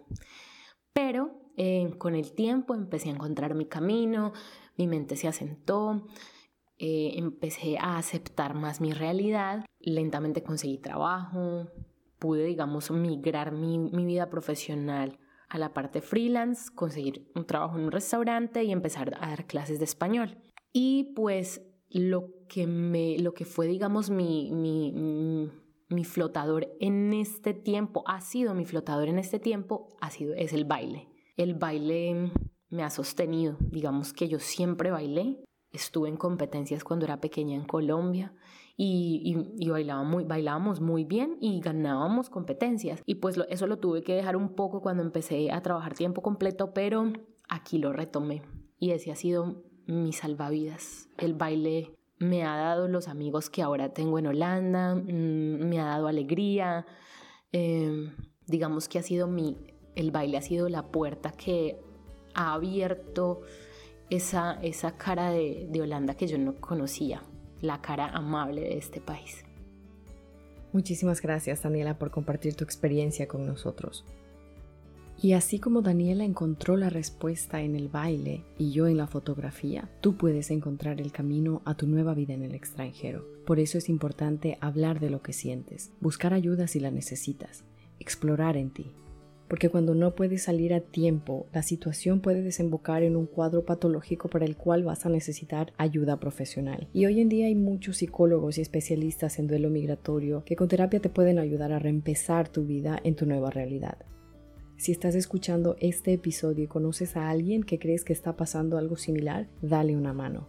Pero 0.92 1.39
eh, 1.62 1.92
con 1.98 2.14
el 2.14 2.32
tiempo 2.32 2.74
empecé 2.74 3.10
a 3.10 3.12
encontrar 3.12 3.54
mi 3.54 3.66
camino, 3.66 4.32
mi 4.78 4.86
mente 4.86 5.14
se 5.14 5.28
asentó, 5.28 6.06
eh, 6.78 7.12
empecé 7.16 7.76
a 7.76 7.98
aceptar 7.98 8.54
más 8.54 8.80
mi 8.80 8.92
realidad, 8.92 9.66
lentamente 9.78 10.42
conseguí 10.42 10.78
trabajo, 10.78 11.68
pude, 12.18 12.46
digamos, 12.46 12.90
migrar 12.90 13.52
mi, 13.52 13.76
mi 13.76 14.06
vida 14.06 14.30
profesional 14.30 15.18
a 15.50 15.58
la 15.58 15.74
parte 15.74 16.00
freelance, 16.00 16.74
conseguir 16.74 17.30
un 17.34 17.44
trabajo 17.44 17.76
en 17.76 17.84
un 17.84 17.92
restaurante 17.92 18.64
y 18.64 18.72
empezar 18.72 19.14
a 19.20 19.28
dar 19.28 19.46
clases 19.46 19.80
de 19.80 19.84
español. 19.84 20.38
Y 20.72 21.12
pues 21.14 21.60
lo 21.90 22.30
que, 22.48 22.66
me, 22.66 23.18
lo 23.18 23.34
que 23.34 23.44
fue, 23.44 23.66
digamos, 23.66 24.08
mi, 24.08 24.50
mi, 24.50 25.50
mi 25.90 26.04
flotador 26.04 26.68
en 26.80 27.12
este 27.12 27.52
tiempo, 27.52 28.02
ha 28.06 28.22
sido 28.22 28.54
mi 28.54 28.64
flotador 28.64 29.08
en 29.08 29.18
este 29.18 29.38
tiempo, 29.38 29.94
ha 30.00 30.10
sido, 30.10 30.34
es 30.36 30.54
el 30.54 30.64
baile. 30.64 31.09
El 31.40 31.54
baile 31.54 32.32
me 32.68 32.82
ha 32.82 32.90
sostenido, 32.90 33.56
digamos 33.60 34.12
que 34.12 34.28
yo 34.28 34.38
siempre 34.38 34.90
bailé, 34.90 35.42
Estuve 35.72 36.08
en 36.08 36.16
competencias 36.16 36.82
cuando 36.82 37.04
era 37.04 37.20
pequeña 37.20 37.54
en 37.54 37.64
Colombia 37.64 38.34
y, 38.76 39.36
y, 39.56 39.68
bailaba 39.68 40.02
muy, 40.02 40.24
bailábamos 40.24 40.80
muy 40.80 41.04
bien 41.04 41.36
y 41.40 41.60
ganábamos 41.60 42.28
competencias. 42.28 43.02
Y 43.06 43.16
pues 43.16 43.38
eso 43.48 43.68
lo 43.68 43.78
tuve 43.78 44.02
que 44.02 44.14
dejar 44.14 44.36
un 44.36 44.56
poco 44.56 44.82
cuando 44.82 45.02
empecé 45.02 45.52
a 45.52 45.62
trabajar 45.62 45.94
tiempo 45.94 46.22
completo, 46.22 46.74
pero 46.74 47.12
aquí 47.48 47.78
lo 47.78 47.92
retomé. 47.92 48.42
Y 48.80 48.90
ese 48.90 49.12
ha 49.12 49.16
sido 49.16 49.62
mi 49.86 50.12
salvavidas. 50.12 51.08
El 51.18 51.34
baile 51.34 51.94
me 52.18 52.42
ha 52.42 52.56
dado 52.56 52.88
los 52.88 53.06
amigos 53.06 53.48
que 53.48 53.62
ahora 53.62 53.92
tengo 53.92 54.18
en 54.18 54.26
Holanda, 54.26 54.96
mm, 54.96 55.68
me 55.68 55.78
ha 55.78 55.84
dado 55.84 56.08
alegría. 56.08 56.84
Em, 57.52 58.16
digamos 58.46 58.88
que 58.88 58.98
ha 58.98 59.02
sido 59.02 59.28
mi, 59.28 59.56
el 59.94 60.10
baile 60.10 60.38
ha 60.38 60.42
sido 60.42 60.68
la 60.68 60.86
puerta 60.86 61.32
que 61.32 61.78
ha 62.34 62.54
abierto 62.54 63.42
esa, 64.08 64.60
esa 64.62 64.96
cara 64.96 65.30
de, 65.30 65.66
de 65.70 65.82
Holanda 65.82 66.14
que 66.14 66.26
yo 66.26 66.38
no 66.38 66.56
conocía, 66.56 67.22
la 67.60 67.80
cara 67.80 68.08
amable 68.08 68.62
de 68.62 68.78
este 68.78 69.00
país. 69.00 69.44
Muchísimas 70.72 71.20
gracias 71.20 71.62
Daniela 71.62 71.98
por 71.98 72.10
compartir 72.10 72.54
tu 72.54 72.64
experiencia 72.64 73.26
con 73.26 73.46
nosotros. 73.46 74.04
Y 75.22 75.34
así 75.34 75.58
como 75.58 75.82
Daniela 75.82 76.24
encontró 76.24 76.78
la 76.78 76.88
respuesta 76.88 77.60
en 77.60 77.76
el 77.76 77.88
baile 77.88 78.42
y 78.56 78.70
yo 78.70 78.88
en 78.88 78.96
la 78.96 79.06
fotografía, 79.06 79.90
tú 80.00 80.16
puedes 80.16 80.50
encontrar 80.50 80.98
el 80.98 81.12
camino 81.12 81.60
a 81.66 81.74
tu 81.74 81.86
nueva 81.86 82.14
vida 82.14 82.32
en 82.32 82.42
el 82.42 82.54
extranjero. 82.54 83.26
Por 83.44 83.60
eso 83.60 83.76
es 83.76 83.90
importante 83.90 84.56
hablar 84.62 84.98
de 84.98 85.10
lo 85.10 85.20
que 85.20 85.34
sientes, 85.34 85.92
buscar 86.00 86.32
ayuda 86.32 86.68
si 86.68 86.80
la 86.80 86.90
necesitas, 86.90 87.64
explorar 87.98 88.56
en 88.56 88.70
ti, 88.70 88.92
porque 89.50 89.68
cuando 89.68 89.96
no 89.96 90.14
puedes 90.14 90.44
salir 90.44 90.72
a 90.72 90.80
tiempo, 90.80 91.48
la 91.52 91.64
situación 91.64 92.20
puede 92.20 92.40
desembocar 92.40 93.02
en 93.02 93.16
un 93.16 93.26
cuadro 93.26 93.64
patológico 93.64 94.28
para 94.28 94.44
el 94.44 94.56
cual 94.56 94.84
vas 94.84 95.04
a 95.06 95.08
necesitar 95.08 95.72
ayuda 95.76 96.20
profesional. 96.20 96.86
Y 96.92 97.06
hoy 97.06 97.20
en 97.20 97.28
día 97.28 97.46
hay 97.46 97.56
muchos 97.56 97.96
psicólogos 97.96 98.58
y 98.58 98.60
especialistas 98.60 99.40
en 99.40 99.48
duelo 99.48 99.68
migratorio 99.68 100.44
que 100.44 100.54
con 100.54 100.68
terapia 100.68 101.00
te 101.00 101.08
pueden 101.08 101.40
ayudar 101.40 101.72
a 101.72 101.80
reempezar 101.80 102.48
tu 102.48 102.64
vida 102.64 103.00
en 103.02 103.16
tu 103.16 103.26
nueva 103.26 103.50
realidad. 103.50 103.98
Si 104.76 104.92
estás 104.92 105.16
escuchando 105.16 105.74
este 105.80 106.12
episodio 106.12 106.62
y 106.62 106.68
conoces 106.68 107.16
a 107.16 107.28
alguien 107.28 107.64
que 107.64 107.80
crees 107.80 108.04
que 108.04 108.12
está 108.12 108.36
pasando 108.36 108.78
algo 108.78 108.94
similar, 108.94 109.48
dale 109.62 109.96
una 109.96 110.12
mano. 110.12 110.46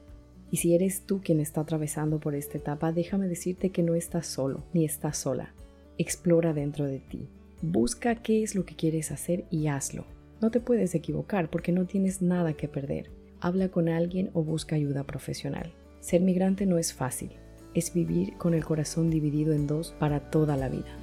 Y 0.51 0.57
si 0.57 0.75
eres 0.75 1.07
tú 1.07 1.21
quien 1.23 1.39
está 1.39 1.61
atravesando 1.61 2.19
por 2.19 2.35
esta 2.35 2.59
etapa, 2.59 2.91
déjame 2.91 3.27
decirte 3.27 3.71
que 3.71 3.81
no 3.81 3.95
estás 3.95 4.27
solo, 4.27 4.63
ni 4.73 4.85
estás 4.85 5.17
sola. 5.17 5.55
Explora 5.97 6.53
dentro 6.53 6.85
de 6.85 6.99
ti 6.99 7.27
Busca 7.63 8.15
qué 8.15 8.41
es 8.41 8.55
lo 8.55 8.65
que 8.65 8.75
quieres 8.75 9.11
hacer 9.11 9.45
y 9.51 9.67
hazlo. 9.67 10.05
No 10.41 10.49
te 10.49 10.59
puedes 10.59 10.95
equivocar 10.95 11.51
porque 11.51 11.71
no 11.71 11.85
tienes 11.85 12.23
nada 12.23 12.53
que 12.53 12.67
perder. 12.67 13.11
Habla 13.39 13.69
con 13.69 13.87
alguien 13.87 14.31
o 14.33 14.43
busca 14.43 14.75
ayuda 14.75 15.03
profesional. 15.03 15.71
Ser 15.99 16.21
migrante 16.21 16.65
no 16.65 16.79
es 16.79 16.91
fácil, 16.91 17.33
es 17.75 17.93
vivir 17.93 18.35
con 18.37 18.55
el 18.55 18.65
corazón 18.65 19.11
dividido 19.11 19.53
en 19.53 19.67
dos 19.67 19.93
para 19.99 20.31
toda 20.31 20.57
la 20.57 20.69
vida. 20.69 20.97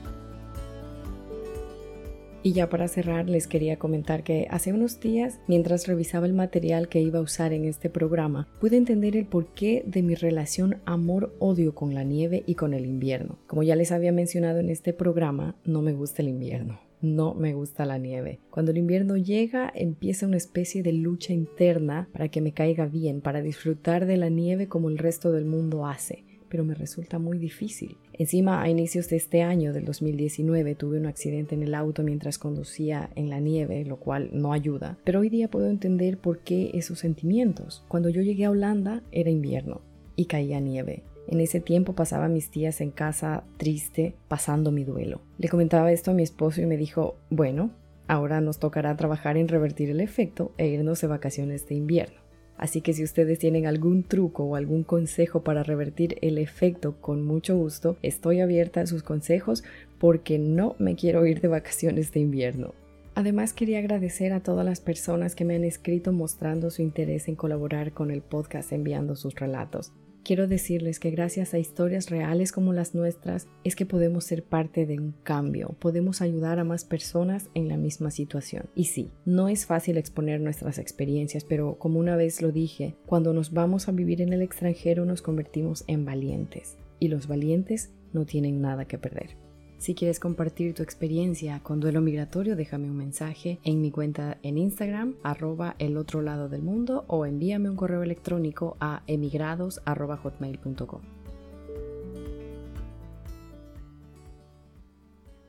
Y 2.42 2.52
ya 2.52 2.68
para 2.68 2.86
cerrar, 2.86 3.28
les 3.28 3.48
quería 3.48 3.78
comentar 3.78 4.22
que 4.22 4.46
hace 4.50 4.72
unos 4.72 5.00
días, 5.00 5.40
mientras 5.48 5.86
revisaba 5.88 6.26
el 6.26 6.34
material 6.34 6.88
que 6.88 7.00
iba 7.00 7.18
a 7.18 7.22
usar 7.22 7.52
en 7.52 7.64
este 7.64 7.90
programa, 7.90 8.46
pude 8.60 8.76
entender 8.76 9.16
el 9.16 9.26
porqué 9.26 9.82
de 9.86 10.02
mi 10.02 10.14
relación 10.14 10.78
amor-odio 10.84 11.74
con 11.74 11.94
la 11.94 12.04
nieve 12.04 12.44
y 12.46 12.54
con 12.54 12.74
el 12.74 12.86
invierno. 12.86 13.38
Como 13.48 13.64
ya 13.64 13.74
les 13.74 13.90
había 13.90 14.12
mencionado 14.12 14.60
en 14.60 14.70
este 14.70 14.92
programa, 14.92 15.56
no 15.64 15.82
me 15.82 15.92
gusta 15.92 16.22
el 16.22 16.28
invierno. 16.28 16.78
No 17.00 17.34
me 17.34 17.54
gusta 17.54 17.84
la 17.84 17.98
nieve. 17.98 18.40
Cuando 18.50 18.72
el 18.72 18.78
invierno 18.78 19.16
llega, 19.16 19.70
empieza 19.74 20.26
una 20.26 20.36
especie 20.36 20.82
de 20.82 20.92
lucha 20.92 21.32
interna 21.32 22.08
para 22.12 22.28
que 22.28 22.40
me 22.40 22.52
caiga 22.52 22.86
bien, 22.86 23.20
para 23.20 23.40
disfrutar 23.40 24.06
de 24.06 24.16
la 24.16 24.28
nieve 24.30 24.66
como 24.66 24.88
el 24.88 24.98
resto 24.98 25.30
del 25.30 25.44
mundo 25.44 25.86
hace 25.86 26.24
pero 26.48 26.64
me 26.64 26.74
resulta 26.74 27.18
muy 27.18 27.38
difícil. 27.38 27.96
Encima, 28.12 28.62
a 28.62 28.68
inicios 28.68 29.08
de 29.08 29.16
este 29.16 29.42
año, 29.42 29.72
del 29.72 29.84
2019, 29.84 30.74
tuve 30.74 30.98
un 30.98 31.06
accidente 31.06 31.54
en 31.54 31.62
el 31.62 31.74
auto 31.74 32.02
mientras 32.02 32.38
conducía 32.38 33.10
en 33.14 33.30
la 33.30 33.40
nieve, 33.40 33.84
lo 33.84 33.96
cual 33.96 34.30
no 34.32 34.52
ayuda, 34.52 34.98
pero 35.04 35.20
hoy 35.20 35.28
día 35.28 35.48
puedo 35.48 35.68
entender 35.68 36.18
por 36.18 36.40
qué 36.40 36.70
esos 36.74 36.98
sentimientos. 36.98 37.84
Cuando 37.88 38.08
yo 38.08 38.22
llegué 38.22 38.44
a 38.44 38.50
Holanda 38.50 39.02
era 39.12 39.30
invierno 39.30 39.80
y 40.16 40.26
caía 40.26 40.60
nieve. 40.60 41.04
En 41.28 41.40
ese 41.40 41.60
tiempo 41.60 41.92
pasaba 41.92 42.28
mis 42.28 42.50
días 42.50 42.80
en 42.80 42.90
casa 42.90 43.44
triste, 43.58 44.14
pasando 44.28 44.72
mi 44.72 44.84
duelo. 44.84 45.20
Le 45.36 45.48
comentaba 45.48 45.92
esto 45.92 46.10
a 46.10 46.14
mi 46.14 46.22
esposo 46.22 46.62
y 46.62 46.66
me 46.66 46.78
dijo, 46.78 47.16
bueno, 47.28 47.70
ahora 48.06 48.40
nos 48.40 48.58
tocará 48.58 48.96
trabajar 48.96 49.36
en 49.36 49.46
revertir 49.46 49.90
el 49.90 50.00
efecto 50.00 50.52
e 50.56 50.68
irnos 50.68 51.02
de 51.02 51.06
vacaciones 51.06 51.68
de 51.68 51.74
invierno. 51.74 52.27
Así 52.58 52.80
que 52.80 52.92
si 52.92 53.04
ustedes 53.04 53.38
tienen 53.38 53.66
algún 53.66 54.02
truco 54.02 54.44
o 54.44 54.56
algún 54.56 54.82
consejo 54.82 55.42
para 55.42 55.62
revertir 55.62 56.18
el 56.20 56.38
efecto, 56.38 56.96
con 57.00 57.24
mucho 57.24 57.56
gusto 57.56 57.96
estoy 58.02 58.40
abierta 58.40 58.80
a 58.80 58.86
sus 58.86 59.02
consejos 59.02 59.62
porque 59.98 60.38
no 60.38 60.74
me 60.78 60.96
quiero 60.96 61.24
ir 61.24 61.40
de 61.40 61.48
vacaciones 61.48 62.12
de 62.12 62.20
invierno. 62.20 62.74
Además 63.14 63.52
quería 63.52 63.78
agradecer 63.78 64.32
a 64.32 64.40
todas 64.40 64.64
las 64.64 64.80
personas 64.80 65.34
que 65.34 65.44
me 65.44 65.56
han 65.56 65.64
escrito 65.64 66.12
mostrando 66.12 66.70
su 66.70 66.82
interés 66.82 67.28
en 67.28 67.36
colaborar 67.36 67.92
con 67.92 68.10
el 68.10 68.22
podcast 68.22 68.72
enviando 68.72 69.16
sus 69.16 69.34
relatos. 69.34 69.92
Quiero 70.28 70.46
decirles 70.46 71.00
que 71.00 71.10
gracias 71.10 71.54
a 71.54 71.58
historias 71.58 72.10
reales 72.10 72.52
como 72.52 72.74
las 72.74 72.94
nuestras 72.94 73.48
es 73.64 73.74
que 73.74 73.86
podemos 73.86 74.24
ser 74.24 74.44
parte 74.44 74.84
de 74.84 74.98
un 75.00 75.14
cambio, 75.22 75.74
podemos 75.78 76.20
ayudar 76.20 76.58
a 76.58 76.64
más 76.64 76.84
personas 76.84 77.48
en 77.54 77.66
la 77.66 77.78
misma 77.78 78.10
situación. 78.10 78.66
Y 78.74 78.84
sí, 78.84 79.10
no 79.24 79.48
es 79.48 79.64
fácil 79.64 79.96
exponer 79.96 80.42
nuestras 80.42 80.78
experiencias, 80.78 81.44
pero 81.44 81.78
como 81.78 81.98
una 81.98 82.14
vez 82.14 82.42
lo 82.42 82.52
dije, 82.52 82.94
cuando 83.06 83.32
nos 83.32 83.54
vamos 83.54 83.88
a 83.88 83.92
vivir 83.92 84.20
en 84.20 84.34
el 84.34 84.42
extranjero 84.42 85.06
nos 85.06 85.22
convertimos 85.22 85.82
en 85.86 86.04
valientes. 86.04 86.76
Y 86.98 87.08
los 87.08 87.26
valientes 87.26 87.94
no 88.12 88.26
tienen 88.26 88.60
nada 88.60 88.84
que 88.84 88.98
perder. 88.98 89.47
Si 89.78 89.94
quieres 89.94 90.18
compartir 90.18 90.74
tu 90.74 90.82
experiencia 90.82 91.60
con 91.62 91.78
duelo 91.78 92.00
migratorio, 92.00 92.56
déjame 92.56 92.90
un 92.90 92.96
mensaje 92.96 93.60
en 93.62 93.80
mi 93.80 93.92
cuenta 93.92 94.36
en 94.42 94.58
Instagram, 94.58 95.14
arroba 95.22 95.76
el 95.78 95.96
otro 95.96 96.20
lado 96.20 96.48
del 96.48 96.62
mundo, 96.62 97.04
o 97.06 97.24
envíame 97.24 97.70
un 97.70 97.76
correo 97.76 98.02
electrónico 98.02 98.76
a 98.80 99.02
emigrados.hotmail.com. 99.06 101.00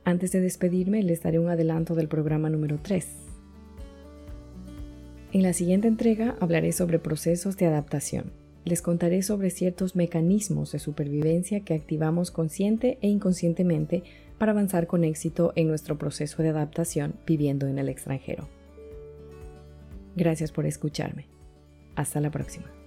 Antes 0.04 0.30
de 0.30 0.40
despedirme, 0.40 1.02
les 1.02 1.22
daré 1.22 1.40
un 1.40 1.48
adelanto 1.48 1.96
del 1.96 2.08
programa 2.08 2.48
número 2.50 2.78
3. 2.80 3.06
En 5.32 5.42
la 5.42 5.52
siguiente 5.52 5.88
entrega 5.88 6.36
hablaré 6.40 6.70
sobre 6.72 7.00
procesos 7.00 7.56
de 7.56 7.66
adaptación 7.66 8.39
les 8.64 8.82
contaré 8.82 9.22
sobre 9.22 9.50
ciertos 9.50 9.96
mecanismos 9.96 10.72
de 10.72 10.78
supervivencia 10.78 11.60
que 11.60 11.74
activamos 11.74 12.30
consciente 12.30 12.98
e 13.00 13.08
inconscientemente 13.08 14.02
para 14.38 14.52
avanzar 14.52 14.86
con 14.86 15.04
éxito 15.04 15.52
en 15.56 15.68
nuestro 15.68 15.98
proceso 15.98 16.42
de 16.42 16.48
adaptación 16.48 17.14
viviendo 17.26 17.66
en 17.66 17.78
el 17.78 17.88
extranjero. 17.88 18.48
Gracias 20.16 20.52
por 20.52 20.66
escucharme. 20.66 21.26
Hasta 21.94 22.20
la 22.20 22.30
próxima. 22.30 22.79